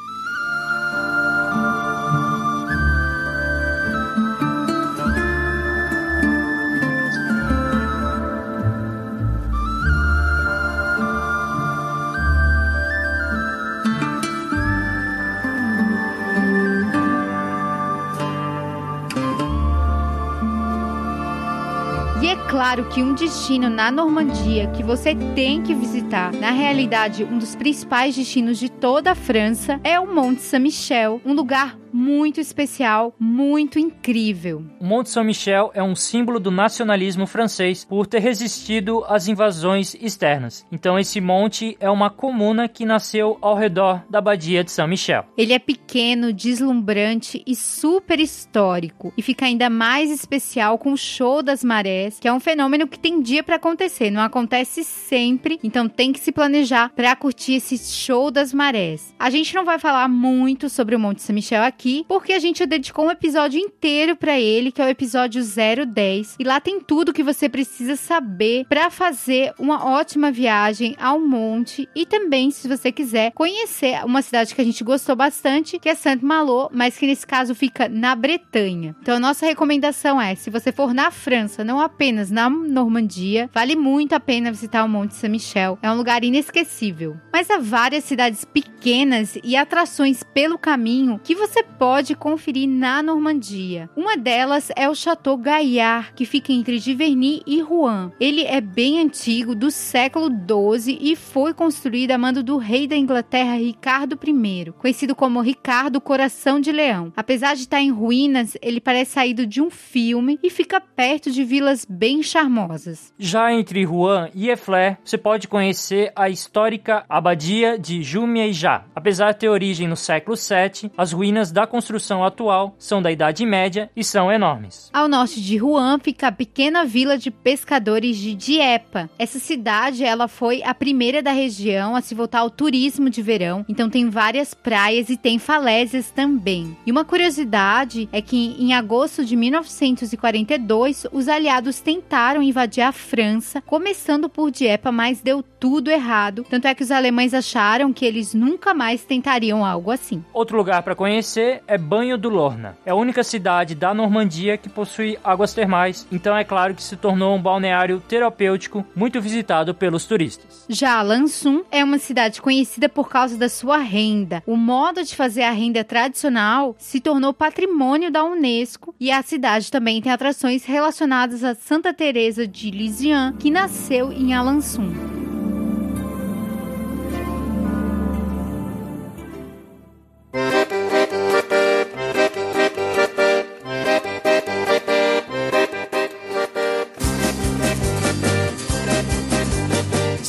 Claro 22.60 22.84
que 22.90 23.02
um 23.02 23.14
destino 23.14 23.70
na 23.70 23.90
Normandia 23.90 24.66
que 24.76 24.82
você 24.82 25.14
tem 25.34 25.62
que 25.62 25.74
visitar, 25.74 26.30
na 26.30 26.50
realidade, 26.50 27.24
um 27.24 27.38
dos 27.38 27.56
principais 27.56 28.14
destinos 28.14 28.58
de 28.58 28.68
toda 28.68 29.12
a 29.12 29.14
França, 29.14 29.80
é 29.82 29.98
o 29.98 30.06
Monte 30.06 30.42
Saint-Michel, 30.42 31.22
um 31.24 31.32
lugar 31.32 31.79
muito 31.92 32.40
especial, 32.40 33.14
muito 33.18 33.78
incrível. 33.78 34.64
O 34.80 34.84
Monte 34.84 35.10
Saint-Michel 35.10 35.70
é 35.74 35.82
um 35.82 35.94
símbolo 35.94 36.38
do 36.38 36.50
nacionalismo 36.50 37.26
francês 37.26 37.84
por 37.84 38.06
ter 38.06 38.20
resistido 38.20 39.04
às 39.08 39.28
invasões 39.28 39.94
externas. 40.00 40.66
Então 40.70 40.98
esse 40.98 41.20
monte 41.20 41.76
é 41.80 41.90
uma 41.90 42.10
comuna 42.10 42.68
que 42.68 42.84
nasceu 42.84 43.38
ao 43.40 43.56
redor 43.56 44.04
da 44.08 44.18
abadia 44.18 44.62
de 44.62 44.70
Saint-Michel. 44.70 45.24
Ele 45.36 45.52
é 45.52 45.58
pequeno, 45.58 46.32
deslumbrante 46.32 47.42
e 47.46 47.54
super 47.54 48.20
histórico 48.20 49.12
e 49.16 49.22
fica 49.22 49.46
ainda 49.46 49.68
mais 49.68 50.10
especial 50.10 50.78
com 50.78 50.92
o 50.92 50.96
show 50.96 51.42
das 51.42 51.64
marés, 51.64 52.18
que 52.20 52.28
é 52.28 52.32
um 52.32 52.40
fenômeno 52.40 52.86
que 52.86 52.98
tem 52.98 53.20
dia 53.20 53.42
para 53.42 53.56
acontecer, 53.56 54.10
não 54.10 54.22
acontece 54.22 54.84
sempre, 54.84 55.58
então 55.62 55.88
tem 55.88 56.12
que 56.12 56.20
se 56.20 56.32
planejar 56.32 56.90
para 56.94 57.14
curtir 57.16 57.54
esse 57.54 57.76
show 57.78 58.30
das 58.30 58.52
marés. 58.52 59.14
A 59.18 59.30
gente 59.30 59.54
não 59.54 59.64
vai 59.64 59.78
falar 59.78 60.08
muito 60.08 60.68
sobre 60.68 60.94
o 60.94 61.00
Monte 61.00 61.22
Saint-Michel 61.22 61.62
aqui 61.62 61.79
aqui, 61.80 62.04
porque 62.06 62.34
a 62.34 62.38
gente 62.38 62.66
dedicou 62.66 63.06
um 63.06 63.10
episódio 63.10 63.58
inteiro 63.58 64.14
para 64.14 64.38
ele, 64.38 64.70
que 64.70 64.82
é 64.82 64.84
o 64.84 64.88
episódio 64.88 65.42
010. 65.42 66.36
E 66.38 66.44
lá 66.44 66.60
tem 66.60 66.78
tudo 66.78 67.12
que 67.12 67.22
você 67.22 67.48
precisa 67.48 67.96
saber 67.96 68.66
para 68.68 68.90
fazer 68.90 69.54
uma 69.58 69.86
ótima 69.86 70.30
viagem 70.30 70.94
ao 71.00 71.18
monte 71.18 71.88
e 71.96 72.04
também, 72.04 72.50
se 72.50 72.68
você 72.68 72.92
quiser, 72.92 73.32
conhecer 73.32 74.04
uma 74.04 74.20
cidade 74.20 74.54
que 74.54 74.60
a 74.60 74.64
gente 74.64 74.84
gostou 74.84 75.16
bastante, 75.16 75.78
que 75.78 75.88
é 75.88 75.94
Saint-Malo, 75.94 76.68
mas 76.70 76.98
que 76.98 77.06
nesse 77.06 77.26
caso 77.26 77.54
fica 77.54 77.88
na 77.88 78.14
Bretanha. 78.14 78.94
Então 79.00 79.16
a 79.16 79.20
nossa 79.20 79.46
recomendação 79.46 80.20
é, 80.20 80.34
se 80.34 80.50
você 80.50 80.70
for 80.70 80.92
na 80.92 81.10
França, 81.10 81.64
não 81.64 81.80
apenas 81.80 82.30
na 82.30 82.50
Normandia, 82.50 83.48
vale 83.54 83.74
muito 83.74 84.12
a 84.12 84.20
pena 84.20 84.52
visitar 84.52 84.84
o 84.84 84.88
Monte 84.88 85.14
Saint-Michel. 85.14 85.78
É 85.80 85.90
um 85.90 85.96
lugar 85.96 86.22
inesquecível. 86.24 87.16
Mas 87.32 87.50
há 87.50 87.58
várias 87.58 88.04
cidades 88.04 88.44
pequenas 88.44 89.38
e 89.42 89.56
atrações 89.56 90.22
pelo 90.22 90.58
caminho 90.58 91.18
que 91.24 91.34
você 91.34 91.69
pode 91.78 92.14
conferir 92.14 92.68
na 92.68 93.02
Normandia. 93.02 93.88
Uma 93.96 94.16
delas 94.16 94.70
é 94.76 94.88
o 94.88 94.94
Chateau 94.94 95.36
Gaillard, 95.36 96.12
que 96.14 96.24
fica 96.24 96.52
entre 96.52 96.78
Giverny 96.78 97.42
e 97.46 97.60
Rouen. 97.60 98.10
Ele 98.20 98.44
é 98.44 98.60
bem 98.60 99.00
antigo, 99.00 99.54
do 99.54 99.70
século 99.70 100.28
XII 100.28 100.98
e 101.00 101.14
foi 101.14 101.54
construído 101.54 102.12
a 102.12 102.18
mando 102.18 102.42
do 102.42 102.56
rei 102.56 102.86
da 102.86 102.96
Inglaterra 102.96 103.56
Ricardo 103.56 104.18
I, 104.22 104.72
conhecido 104.78 105.14
como 105.14 105.40
Ricardo 105.40 106.00
Coração 106.00 106.60
de 106.60 106.72
Leão. 106.72 107.12
Apesar 107.16 107.54
de 107.54 107.62
estar 107.62 107.80
em 107.80 107.90
ruínas, 107.90 108.56
ele 108.60 108.80
parece 108.80 109.12
saído 109.12 109.46
de 109.46 109.60
um 109.60 109.70
filme 109.70 110.38
e 110.42 110.50
fica 110.50 110.80
perto 110.80 111.30
de 111.30 111.44
vilas 111.44 111.86
bem 111.88 112.22
charmosas. 112.22 113.12
Já 113.18 113.52
entre 113.52 113.84
Rouen 113.84 114.30
e 114.34 114.48
Eflé, 114.48 114.98
você 115.04 115.18
pode 115.18 115.48
conhecer 115.48 116.12
a 116.16 116.28
histórica 116.28 117.04
abadia 117.08 117.78
de 117.78 118.02
Jumiejá. 118.02 118.84
Apesar 118.94 119.32
de 119.32 119.40
ter 119.40 119.48
origem 119.48 119.86
no 119.86 119.96
século 119.96 120.36
VII, 120.36 120.90
as 120.96 121.12
ruínas 121.12 121.52
da 121.52 121.59
da 121.60 121.66
construção 121.66 122.24
atual 122.24 122.74
são 122.78 123.02
da 123.02 123.12
Idade 123.12 123.44
Média 123.44 123.90
e 123.94 124.02
são 124.02 124.32
enormes. 124.32 124.88
Ao 124.94 125.06
norte 125.06 125.42
de 125.42 125.58
Rouen 125.58 125.98
fica 125.98 126.28
a 126.28 126.32
pequena 126.32 126.86
vila 126.86 127.18
de 127.18 127.30
pescadores 127.30 128.16
de 128.16 128.34
Dieppe. 128.34 129.10
Essa 129.18 129.38
cidade 129.38 130.02
ela 130.02 130.26
foi 130.26 130.62
a 130.62 130.72
primeira 130.72 131.22
da 131.22 131.32
região 131.32 131.94
a 131.94 132.00
se 132.00 132.14
voltar 132.14 132.38
ao 132.38 132.48
turismo 132.48 133.10
de 133.10 133.20
verão, 133.20 133.62
então 133.68 133.90
tem 133.90 134.08
várias 134.08 134.54
praias 134.54 135.10
e 135.10 135.18
tem 135.18 135.38
falésias 135.38 136.10
também. 136.10 136.74
E 136.86 136.90
uma 136.90 137.04
curiosidade 137.04 138.08
é 138.10 138.22
que 138.22 138.56
em 138.58 138.72
agosto 138.72 139.22
de 139.22 139.36
1942 139.36 141.06
os 141.12 141.28
aliados 141.28 141.80
tentaram 141.80 142.42
invadir 142.42 142.84
a 142.84 142.92
França, 142.92 143.60
começando 143.60 144.30
por 144.30 144.50
Dieppe, 144.50 144.90
mas 144.90 145.20
deu 145.20 145.42
tudo 145.42 145.90
errado. 145.90 146.46
Tanto 146.48 146.66
é 146.66 146.74
que 146.74 146.82
os 146.82 146.90
alemães 146.90 147.34
acharam 147.34 147.92
que 147.92 148.06
eles 148.06 148.32
nunca 148.32 148.72
mais 148.72 149.04
tentariam 149.04 149.62
algo 149.62 149.90
assim. 149.90 150.24
Outro 150.32 150.56
lugar 150.56 150.82
para 150.82 150.94
conhecer 150.94 151.49
é 151.66 151.76
Banho 151.76 152.16
do 152.16 152.28
Lorna. 152.28 152.76
É 152.84 152.90
a 152.90 152.94
única 152.94 153.24
cidade 153.24 153.74
da 153.74 153.92
Normandia 153.92 154.56
que 154.56 154.68
possui 154.68 155.18
águas 155.24 155.52
termais, 155.52 156.06
então 156.12 156.36
é 156.36 156.44
claro 156.44 156.74
que 156.74 156.82
se 156.82 156.96
tornou 156.96 157.34
um 157.34 157.42
balneário 157.42 158.00
terapêutico 158.00 158.84
muito 158.94 159.20
visitado 159.20 159.74
pelos 159.74 160.04
turistas. 160.04 160.64
Já 160.68 161.00
Lansum 161.02 161.62
é 161.70 161.82
uma 161.82 161.98
cidade 161.98 162.40
conhecida 162.40 162.88
por 162.88 163.08
causa 163.08 163.36
da 163.36 163.48
sua 163.48 163.78
renda. 163.78 164.42
O 164.46 164.56
modo 164.56 165.02
de 165.02 165.16
fazer 165.16 165.42
a 165.42 165.50
renda 165.50 165.82
tradicional 165.82 166.74
se 166.78 167.00
tornou 167.00 167.34
patrimônio 167.34 168.10
da 168.10 168.24
Unesco 168.24 168.94
e 169.00 169.10
a 169.10 169.22
cidade 169.22 169.70
também 169.70 170.00
tem 170.00 170.12
atrações 170.12 170.64
relacionadas 170.64 171.42
a 171.42 171.54
Santa 171.54 171.92
Teresa 171.92 172.46
de 172.46 172.70
Lisieux, 172.70 173.34
que 173.38 173.50
nasceu 173.50 174.12
em 174.12 174.34
Alançon. 174.34 175.19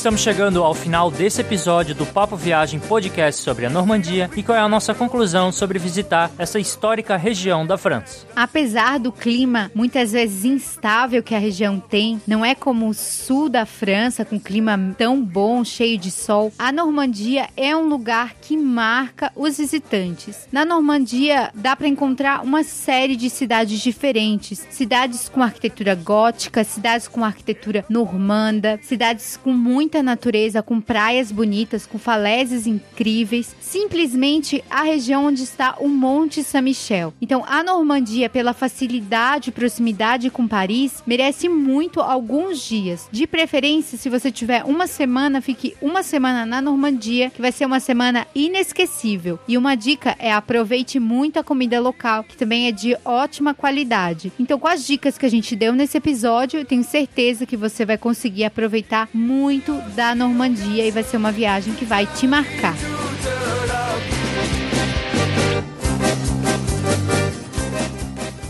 Estamos 0.02 0.20
chegando 0.20 0.64
ao 0.64 0.74
final 0.74 1.12
desse 1.12 1.42
episódio 1.42 1.94
do 1.94 2.04
Papo 2.04 2.34
Viagem 2.34 2.80
podcast 2.80 3.40
sobre 3.40 3.66
a 3.66 3.70
Normandia 3.70 4.28
e 4.36 4.42
qual 4.42 4.58
é 4.58 4.60
a 4.60 4.68
nossa 4.68 4.92
conclusão 4.92 5.52
sobre 5.52 5.78
visitar 5.78 6.28
essa 6.36 6.58
histórica 6.58 7.16
região 7.16 7.64
da 7.64 7.78
França. 7.78 8.26
Apesar 8.34 8.98
do 8.98 9.12
clima 9.12 9.70
muitas 9.72 10.10
vezes 10.10 10.44
instável 10.44 11.22
que 11.22 11.36
a 11.36 11.38
região 11.38 11.78
tem, 11.78 12.20
não 12.26 12.44
é 12.44 12.52
como 12.52 12.88
o 12.88 12.94
sul 12.94 13.48
da 13.48 13.64
França 13.64 14.24
com 14.24 14.40
clima 14.40 14.76
tão 14.98 15.22
bom, 15.22 15.62
cheio 15.62 15.96
de 15.96 16.10
sol. 16.10 16.52
A 16.58 16.72
Normandia 16.72 17.48
é 17.56 17.76
um 17.76 17.88
lugar 17.88 18.34
que 18.40 18.56
marca 18.56 19.30
os 19.36 19.58
visitantes. 19.58 20.48
Na 20.50 20.64
Normandia 20.64 21.52
dá 21.54 21.76
para 21.76 21.86
encontrar 21.86 22.42
uma 22.42 22.64
série 22.64 23.14
de 23.14 23.30
cidades 23.30 23.78
diferentes, 23.78 24.66
cidades 24.68 25.28
com 25.28 25.40
arquitetura 25.40 25.94
gótica, 25.94 26.64
cidades 26.64 27.06
com 27.06 27.24
arquitetura 27.24 27.84
normanda, 27.88 28.80
cidades 28.82 29.36
com 29.36 29.52
muita 29.92 30.02
natureza, 30.02 30.62
com 30.62 30.80
praias 30.80 31.30
bonitas, 31.30 31.84
com 31.84 31.98
falésias 31.98 32.66
incríveis. 32.66 33.54
Simplesmente 33.60 34.64
a 34.70 34.82
região 34.82 35.26
onde 35.26 35.42
está 35.42 35.76
o 35.80 35.86
Monte 35.86 36.42
Saint-Michel. 36.42 37.12
Então, 37.20 37.44
a 37.46 37.62
Normandia, 37.62 38.30
pela 38.30 38.54
facilidade 38.54 39.50
e 39.50 39.52
proximidade 39.52 40.30
com 40.30 40.48
Paris, 40.48 41.02
merece 41.06 41.46
muito 41.46 42.00
alguns 42.00 42.66
dias. 42.66 43.06
De 43.12 43.26
preferência, 43.26 43.98
se 43.98 44.08
você 44.08 44.30
tiver 44.30 44.64
uma 44.64 44.86
semana, 44.86 45.42
fique 45.42 45.76
uma 45.82 46.02
semana 46.02 46.46
na 46.46 46.62
Normandia, 46.62 47.28
que 47.28 47.42
vai 47.42 47.52
ser 47.52 47.66
uma 47.66 47.80
semana 47.80 48.26
inesquecível. 48.34 49.38
E 49.46 49.58
uma 49.58 49.74
dica 49.74 50.16
é 50.18 50.32
aproveite 50.32 50.98
muito 50.98 51.38
a 51.38 51.44
comida 51.44 51.78
local, 51.80 52.24
que 52.24 52.36
também 52.36 52.66
é 52.66 52.72
de 52.72 52.96
ótima 53.04 53.52
qualidade. 53.52 54.32
Então, 54.40 54.58
com 54.58 54.68
as 54.68 54.86
dicas 54.86 55.18
que 55.18 55.26
a 55.26 55.30
gente 55.30 55.54
deu 55.54 55.74
nesse 55.74 55.98
episódio, 55.98 56.60
eu 56.60 56.64
tenho 56.64 56.82
certeza 56.82 57.44
que 57.44 57.58
você 57.58 57.84
vai 57.84 57.98
conseguir 57.98 58.44
aproveitar 58.44 59.06
muito 59.12 59.81
da 59.94 60.14
Normandia 60.14 60.86
e 60.86 60.90
vai 60.90 61.02
ser 61.02 61.16
uma 61.16 61.32
viagem 61.32 61.74
que 61.74 61.84
vai 61.84 62.06
te 62.06 62.26
marcar. 62.26 62.74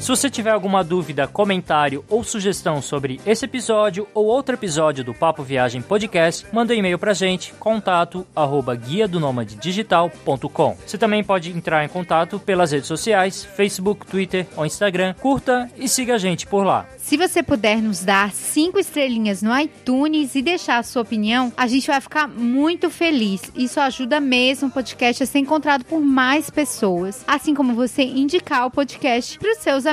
Se 0.03 0.09
você 0.09 0.29
tiver 0.29 0.51
alguma 0.51 0.83
dúvida, 0.83 1.29
comentário 1.29 2.05
ou 2.11 2.25
sugestão 2.25 2.83
sobre 2.83 3.21
esse 3.25 3.45
episódio 3.45 4.05
ou 4.13 4.27
outro 4.27 4.57
episódio 4.57 5.05
do 5.05 5.15
Papo 5.15 5.45
Viagem 5.45 5.81
Podcast, 5.81 6.45
manda 6.53 6.75
um 6.75 6.77
e-mail 6.77 6.99
pra 6.99 7.15
gente, 7.15 7.55
contato 7.55 8.27
arroba 8.35 8.75
guia 8.75 9.07
do 9.07 9.21
digital.com. 9.61 10.77
Você 10.85 10.99
também 10.99 11.23
pode 11.23 11.53
entrar 11.53 11.85
em 11.85 11.89
contato 11.89 12.41
pelas 12.41 12.73
redes 12.73 12.89
sociais, 12.89 13.45
Facebook, 13.45 14.05
Twitter 14.05 14.45
ou 14.57 14.67
Instagram. 14.67 15.15
Curta 15.21 15.71
e 15.77 15.89
siga 15.89 16.17
a 16.17 16.19
gente 16.19 16.49
por 16.49 16.65
lá. 16.65 16.85
Se 16.99 17.17
você 17.17 17.41
puder 17.41 17.81
nos 17.81 18.05
dar 18.05 18.33
cinco 18.33 18.81
estrelinhas 18.81 19.41
no 19.41 19.57
iTunes 19.57 20.35
e 20.35 20.43
deixar 20.43 20.79
a 20.79 20.83
sua 20.83 21.03
opinião, 21.03 21.53
a 21.57 21.69
gente 21.69 21.87
vai 21.87 22.01
ficar 22.01 22.27
muito 22.27 22.91
feliz. 22.91 23.41
Isso 23.55 23.79
ajuda 23.79 24.19
mesmo 24.19 24.67
o 24.67 24.71
podcast 24.73 25.23
a 25.23 25.27
ser 25.27 25.39
encontrado 25.39 25.85
por 25.85 26.01
mais 26.01 26.51
pessoas. 26.51 27.23
Assim 27.25 27.55
como 27.55 27.73
você 27.73 28.03
indicar 28.03 28.67
o 28.67 28.71
podcast 28.71 29.39
para 29.39 29.53
os 29.53 29.59
seus 29.59 29.87
amigos 29.87 29.92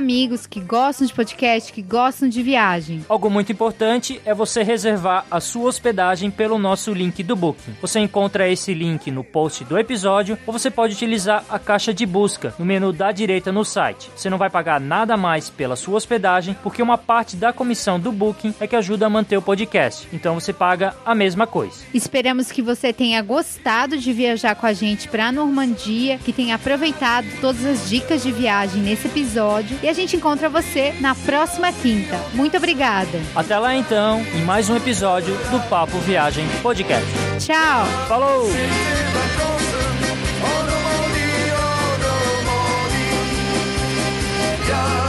que 0.49 0.61
gostam 0.61 1.05
de 1.05 1.13
podcast, 1.13 1.73
que 1.73 1.81
gostam 1.81 2.29
de 2.29 2.41
viagem. 2.41 3.05
Algo 3.09 3.29
muito 3.29 3.51
importante 3.51 4.21
é 4.25 4.33
você 4.33 4.63
reservar 4.63 5.25
a 5.29 5.41
sua 5.41 5.67
hospedagem 5.67 6.31
pelo 6.31 6.57
nosso 6.57 6.93
link 6.93 7.21
do 7.21 7.35
Booking. 7.35 7.75
Você 7.81 7.99
encontra 7.99 8.47
esse 8.47 8.73
link 8.73 9.11
no 9.11 9.23
post 9.23 9.65
do 9.65 9.77
episódio 9.77 10.37
ou 10.47 10.53
você 10.53 10.71
pode 10.71 10.93
utilizar 10.93 11.43
a 11.49 11.59
caixa 11.59 11.93
de 11.93 12.05
busca 12.05 12.53
no 12.57 12.65
menu 12.65 12.93
da 12.93 13.11
direita 13.11 13.51
no 13.51 13.65
site. 13.65 14.09
Você 14.15 14.29
não 14.29 14.37
vai 14.37 14.49
pagar 14.49 14.79
nada 14.79 15.17
mais 15.17 15.49
pela 15.49 15.75
sua 15.75 15.97
hospedagem 15.97 16.55
porque 16.63 16.81
uma 16.81 16.97
parte 16.97 17.35
da 17.35 17.51
comissão 17.51 17.99
do 17.99 18.11
Booking 18.11 18.55
é 18.59 18.67
que 18.67 18.75
ajuda 18.77 19.05
a 19.05 19.09
manter 19.09 19.35
o 19.35 19.41
podcast. 19.41 20.07
Então 20.13 20.39
você 20.39 20.53
paga 20.53 20.95
a 21.05 21.13
mesma 21.13 21.45
coisa. 21.45 21.75
Esperamos 21.93 22.51
que 22.51 22.61
você 22.61 22.93
tenha 22.93 23.21
gostado 23.21 23.97
de 23.97 24.13
viajar 24.13 24.55
com 24.55 24.65
a 24.65 24.73
gente 24.73 25.09
para 25.09 25.27
a 25.27 25.31
Normandia, 25.31 26.17
que 26.19 26.31
tenha 26.31 26.55
aproveitado 26.55 27.27
todas 27.41 27.65
as 27.65 27.89
dicas 27.89 28.23
de 28.23 28.31
viagem 28.31 28.81
nesse 28.81 29.07
episódio 29.07 29.77
e 29.83 29.88
e 29.89 29.91
a 29.91 29.93
gente 29.95 30.15
encontra 30.15 30.47
você 30.47 30.93
na 30.99 31.15
próxima 31.15 31.73
quinta. 31.73 32.15
Muito 32.35 32.55
obrigada. 32.55 33.19
Até 33.35 33.57
lá 33.57 33.75
então, 33.75 34.23
em 34.35 34.43
mais 34.43 34.69
um 34.69 34.75
episódio 34.75 35.33
do 35.49 35.59
Papo 35.67 35.97
Viagem 36.01 36.47
Podcast. 36.61 37.09
Tchau. 37.39 37.87
Falou. 38.07 38.47
Yeah. 44.67 45.08